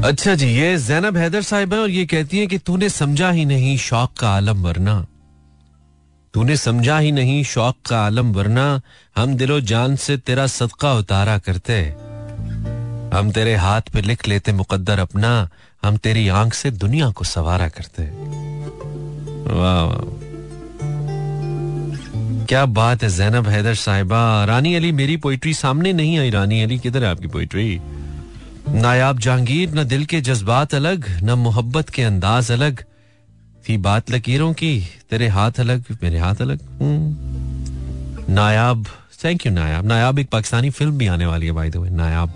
अच्छा 0.08 0.34
जी, 0.36 0.48
ये 0.48 0.78
जैनब 0.78 1.18
हैदर 1.18 1.42
साहिब 1.42 1.74
है 1.74 1.80
और 1.80 1.90
ये 1.90 2.06
कहती 2.06 2.40
है 2.40 2.48
कि 2.48 2.58
तूने 2.58 2.90
समझा 2.90 3.30
ही 3.32 3.46
नहीं 3.46 3.78
शौक 3.78 4.14
का 4.20 4.30
आलम 4.30 4.64
वरना। 4.64 4.96
तूने 6.34 6.58
समझा 6.58 6.98
ही 7.00 7.12
नहीं 7.12 7.44
शौक 7.44 7.76
का 7.90 8.00
आलम 8.06 8.32
वरना। 8.34 8.82
हम 9.16 9.36
दिलो 9.36 9.60
जान 9.62 9.96
से 9.96 10.18
तेरा 10.18 10.48
सदका 10.48 10.94
उतारा 10.94 11.38
करते। 11.38 11.80
हम 13.16 13.32
तेरे 13.32 13.56
हाथ 13.56 13.82
पे 13.94 14.02
लिख 14.02 14.28
लेते 14.28 14.54
मुकद्दर 14.54 15.00
अपना। 15.00 15.50
हम 15.84 15.98
तेरी 15.98 16.28
आँख 16.28 16.54
से 16.54 16.72
दुनिया 16.72 17.10
को 17.10 17.26
सवारा 17.26 17.68
करते। 17.70 18.04
वाह 19.48 20.24
क्या 22.46 22.66
बात 22.66 23.04
है 23.04 23.10
जैनब 23.10 23.48
हैदर 23.48 23.76
साहिबा। 23.76 24.46
रानी 24.46 24.76
अली, 24.76 24.92
मेरी 24.92 25.18
पोइट्री 25.18 25.54
सामने 25.54 25.94
नहीं 25.94 26.20
आई। 26.20 26.30
रानी 26.30 26.62
अली, 26.62 26.80
किधर 26.80 27.04
है 27.04 27.10
आपकी 27.10 27.28
पोइट्री 27.28 27.82
नायाब 28.70 29.20
जहांगीर, 29.20 29.74
न 29.76 29.84
दिल 29.84 30.06
के 30.06 30.22
जज्बात 30.22 30.76
अलग, 30.76 31.24
न 31.24 31.32
मोहब्बत 31.32 31.90
के 31.90 32.04
अंदाज 32.04 32.52
अलग। 32.52 32.84
थी 33.70 33.78
बात 33.78 34.12
लकीरों 34.12 34.54
की, 34.54 34.88
तेरे 35.10 35.28
हाथ 35.28 35.52
अलग, 35.60 35.84
मेरे 36.04 36.20
हाथ 36.20 36.36
अलग। 36.42 36.60
हम्म। 36.82 37.16
नायाब 38.34 38.86
थैंक 39.26 39.46
यू 39.46 39.52
नायाब। 39.52 39.86
नायाब 39.86 40.20
एक 40.20 40.30
पाकिस्तानी 40.30 40.70
फ़िल्म 40.70 40.98
भी 40.98 41.08
आने 41.08 41.26
वाली 41.26 41.46
है 41.46 41.52
भाई 41.52 41.70
द 41.70 41.76
नायाब। 41.76 42.34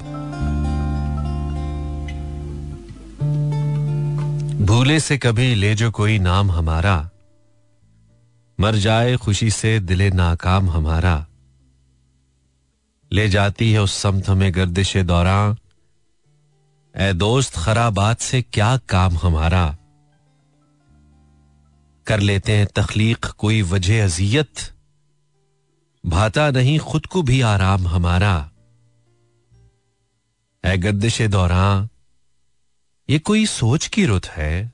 भूले 4.61 4.99
से 4.99 5.17
कभी 5.17 5.55
ले 5.55 5.75
जो 5.75 5.91
कोई 5.91 6.19
नाम 6.19 6.51
हमारा। 6.51 7.09
मर 8.59 8.75
जाए 8.75 9.15
खुशी 9.15 9.51
से 9.51 9.79
दिले 9.79 10.09
नाकाम 10.09 10.69
हमारा। 10.69 11.27
ले 13.11 13.29
जाती 13.29 13.71
है 13.71 13.81
उस 13.81 13.93
समत 13.93 14.29
में 14.29 14.55
गर्दिश 14.55 14.97
दौरान। 14.97 15.57
ए 16.95 17.13
दोस्त, 17.13 17.53
खराबात 17.57 18.19
से 18.19 18.41
क्या 18.41 18.77
काम 18.77 19.17
हमारा? 19.17 19.77
कर 22.07 22.19
लेते 22.19 22.51
हैं 22.51 22.67
तखलीक, 22.75 23.25
कोई 23.25 23.61
वजह 23.61 24.05
अजियत। 24.05 24.53
भाता 26.05 26.51
नहीं, 26.51 26.79
खुद 26.79 27.05
को 27.05 27.21
भी 27.21 27.41
आराम 27.41 27.87
हमारा। 27.87 28.51
ए 30.65 30.77
गर्दिश 30.77 31.21
दौरान 31.21 31.89
ये 33.09 33.19
कोई 33.19 33.45
सोच 33.45 33.87
की 33.87 34.05
रुत 34.05 34.25
है? 34.25 34.73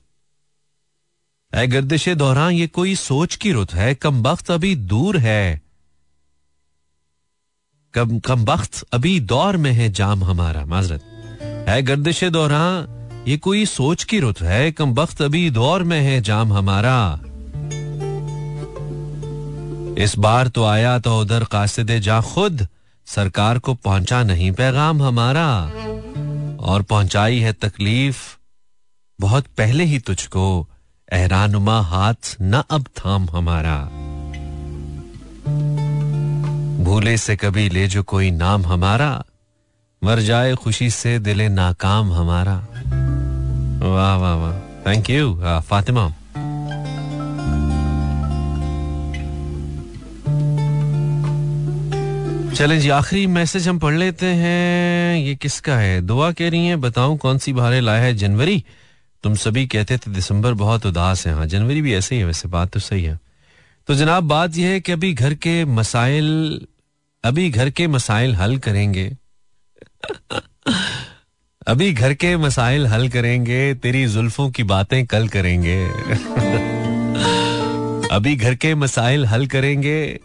ए 1.54 1.66
गर्दिश 1.66 2.08
दौरान 2.08 2.52
ये 2.52 2.66
कोई 2.66 2.94
सोच 2.94 3.36
की 3.36 3.52
रुत 3.52 3.74
है? 3.74 3.94
कम 3.94 4.22
वक्त 4.22 4.50
अभी 4.50 4.76
दूर 4.76 5.18
है। 5.18 5.62
कम 7.94 8.18
कम 8.18 8.44
वक्त 8.44 8.86
अभी 8.92 9.20
दौर 9.20 9.56
में 9.56 9.72
है 9.72 9.92
जाम 9.92 10.24
हमारा, 10.24 10.64
माजरत। 10.64 11.02
है 11.68 11.82
गर्दिश 11.82 12.24
दौरान 12.24 12.88
ये 13.28 13.36
कोई 13.36 13.66
सोच 13.66 14.04
की 14.04 14.20
रुत 14.20 14.40
है? 14.40 14.72
कम 14.72 14.94
वक्त 14.94 15.22
अभी 15.22 15.50
दौर 15.50 15.82
में 15.82 16.00
है 16.00 16.20
जाम 16.20 16.52
हमारा। 16.52 17.20
इस 19.98 20.18
बार 20.18 20.48
तो 20.48 20.64
आया 20.64 20.98
तो 20.98 21.20
उधर 21.20 21.44
कासिद 21.44 21.98
जा 21.98 22.20
खुद। 22.20 22.68
सरकार 23.06 23.58
को 23.58 23.74
पहुँचा 23.74 24.22
नहीं 24.22 24.52
पैगाम 24.52 25.02
हमारा। 25.02 25.72
और 26.64 26.82
पहुंचाई 26.82 27.38
है 27.38 27.52
तकलीफ़। 27.52 28.22
बहुत 29.20 29.46
पहले 29.58 29.84
ही 29.84 29.98
तुझको 29.98 30.68
एहरानुमा 31.12 31.80
हाथ 31.80 32.36
न 32.42 32.62
अब 32.70 32.86
थाम 32.98 33.28
हमारा। 33.30 33.78
भूले 36.84 37.16
से 37.16 37.36
कभी 37.36 37.68
ले 37.68 37.86
जो 37.86 38.02
कोई 38.02 38.30
नाम 38.30 38.66
हमारा। 38.66 39.24
मर 40.04 40.20
जाए 40.20 40.54
खुशी 40.54 40.90
से 40.90 41.18
दिले 41.18 41.48
नाकाम 41.48 42.12
हमारा। 42.12 42.56
वाह 43.84 44.16
वाह 44.16 44.34
वाह। 44.34 44.52
थैंक 44.86 45.10
यू 45.10 45.34
फातिमा 45.60 46.12
चलें 52.56 52.80
जी 52.80 52.88
आखिरी 52.88 53.26
मैसेज 53.26 53.68
हम 53.68 53.78
पढ़ 53.78 53.94
लेते 53.94 54.26
हैं। 54.26 55.16
ये 55.16 55.34
किसका 55.34 55.76
है? 55.76 56.00
दुआ 56.00 56.32
कह 56.32 56.50
रही 56.50 56.66
है, 56.66 56.76
बताऊँ 56.76 57.18
कौन 57.18 57.38
सी 57.38 57.52
बाहर 57.52 57.80
लाया 57.80 58.02
है 58.02 58.14
जनवरी? 58.14 58.64
तुम 59.22 59.34
सभी 59.34 59.66
कहते 59.66 59.96
थे 59.96 60.10
दिसंबर 60.10 60.54
बहुत 60.54 60.86
उदास 60.86 61.26
है। 61.26 61.34
हाँ 61.34 61.46
जनवरी 61.46 61.82
भी 61.82 61.94
ऐसे 61.94 62.14
ही 62.14 62.20
है, 62.20 62.26
वैसे 62.26 62.48
बात 62.48 62.70
तो 62.70 62.80
सही 62.80 63.04
है। 63.04 63.20
तो 63.86 63.94
जनाब, 63.94 64.24
बात 64.24 64.56
यह 64.56 64.68
है 64.68 64.80
कि 64.80 64.92
अभी 64.92 65.14
घर 65.14 65.34
के 65.34 65.64
मसाइल, 65.64 66.66
अभी 67.24 67.50
घर 67.50 67.70
के 67.70 67.86
मसाइल 67.86 68.34
हल 68.34 68.58
करेंगे। 68.58 69.16
अभी 71.66 71.92
घर 71.92 72.14
के 72.14 72.36
मसाइल 72.36 72.86
हल 72.86 73.08
करेंगे, 73.08 73.74
तेरी 73.74 74.06
जुल्फों 74.06 74.50
की 74.50 74.62
बातें 74.62 75.06
कल 75.06 75.28
करेंगे। 75.28 75.86
अभी 78.12 78.36
घर 78.36 78.54
के 78.54 78.74
मसाइल 78.74 79.26
हल 79.26 79.46
करेंगे। 79.46 80.20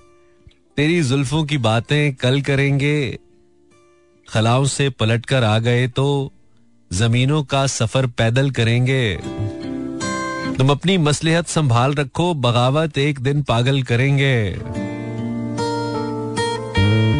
तेरी 0.79 1.01
जुल्फों 1.03 1.43
की 1.43 1.57
बातें 1.57 2.15
कल 2.15 2.41
करेंगे। 2.41 3.19
खलाओं 4.27 4.65
से 4.65 4.89
पलट 4.89 5.25
कर 5.25 5.43
आ 5.43 5.59
गए 5.59 5.87
तो 5.87 6.33
जमीनों 6.91 7.43
का 7.43 7.67
सफ़र 7.67 8.05
पैदल 8.07 8.51
करेंगे। 8.51 9.15
तुम 10.57 10.69
अपनी 10.69 10.97
मसलिहत 10.97 11.47
संभाल 11.47 11.93
रखो, 11.93 12.33
बगावत 12.33 12.97
एक 12.97 13.19
दिन 13.19 13.41
पागल 13.43 13.83
करेंगे। 13.83 14.55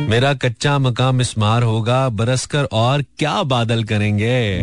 मेरा 0.10 0.34
कच्चा 0.34 0.80
मकाम 0.80 1.16
मिसमार 1.16 1.64
होगा 1.64 2.10
बरस 2.10 2.46
कर 2.46 2.64
और 2.64 3.02
क्या 3.02 3.44
बादल 3.44 3.84
करेंगे? 3.84 4.62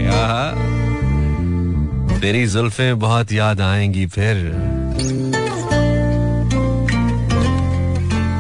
तेरी 2.21 2.47
जुल्फे 2.47 2.95
बहुत 2.95 3.33
याद 3.33 3.61
आएँगी 3.61 4.07
फिर। 4.07 5.36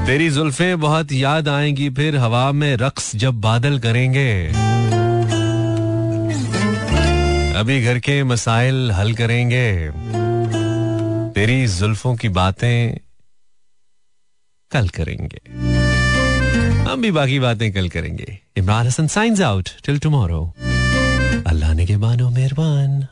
तेरी 0.06 0.30
जुल्फे 0.30 0.76
बहुत 0.76 1.12
याद 1.12 1.48
आएँगी, 1.48 1.90
फिर 1.90 2.16
हवा 2.16 2.52
में 2.52 2.76
रक्स 2.76 3.16
जब 3.16 3.40
बादल 3.40 3.78
करेंगे। 3.78 4.48
अभी 7.58 7.82
घर 7.82 7.98
के 7.98 8.24
मसाइल 8.24 8.92
हल 8.92 9.14
करेंगे। 9.14 9.90
तेरी 11.32 11.66
जुल्फों 11.66 12.16
की 12.16 12.28
बातें 12.28 12.98
कल 14.70 14.88
करेंगे। 14.88 15.40
हम 16.90 17.02
भी 17.02 17.10
बाकी 17.10 17.40
बातें 17.40 17.72
कल 17.72 17.88
करेंगे। 17.88 18.38
Imran 18.56 18.86
Hasan 18.86 19.06
signs 19.06 19.40
out 19.40 19.68
till 19.84 19.98
tomorrow 19.98 20.54
अल्लाह 21.46 21.74
ने 21.74 21.86
के 21.86 21.96
मानो 21.96 22.30
मेहरबान। 22.30 23.06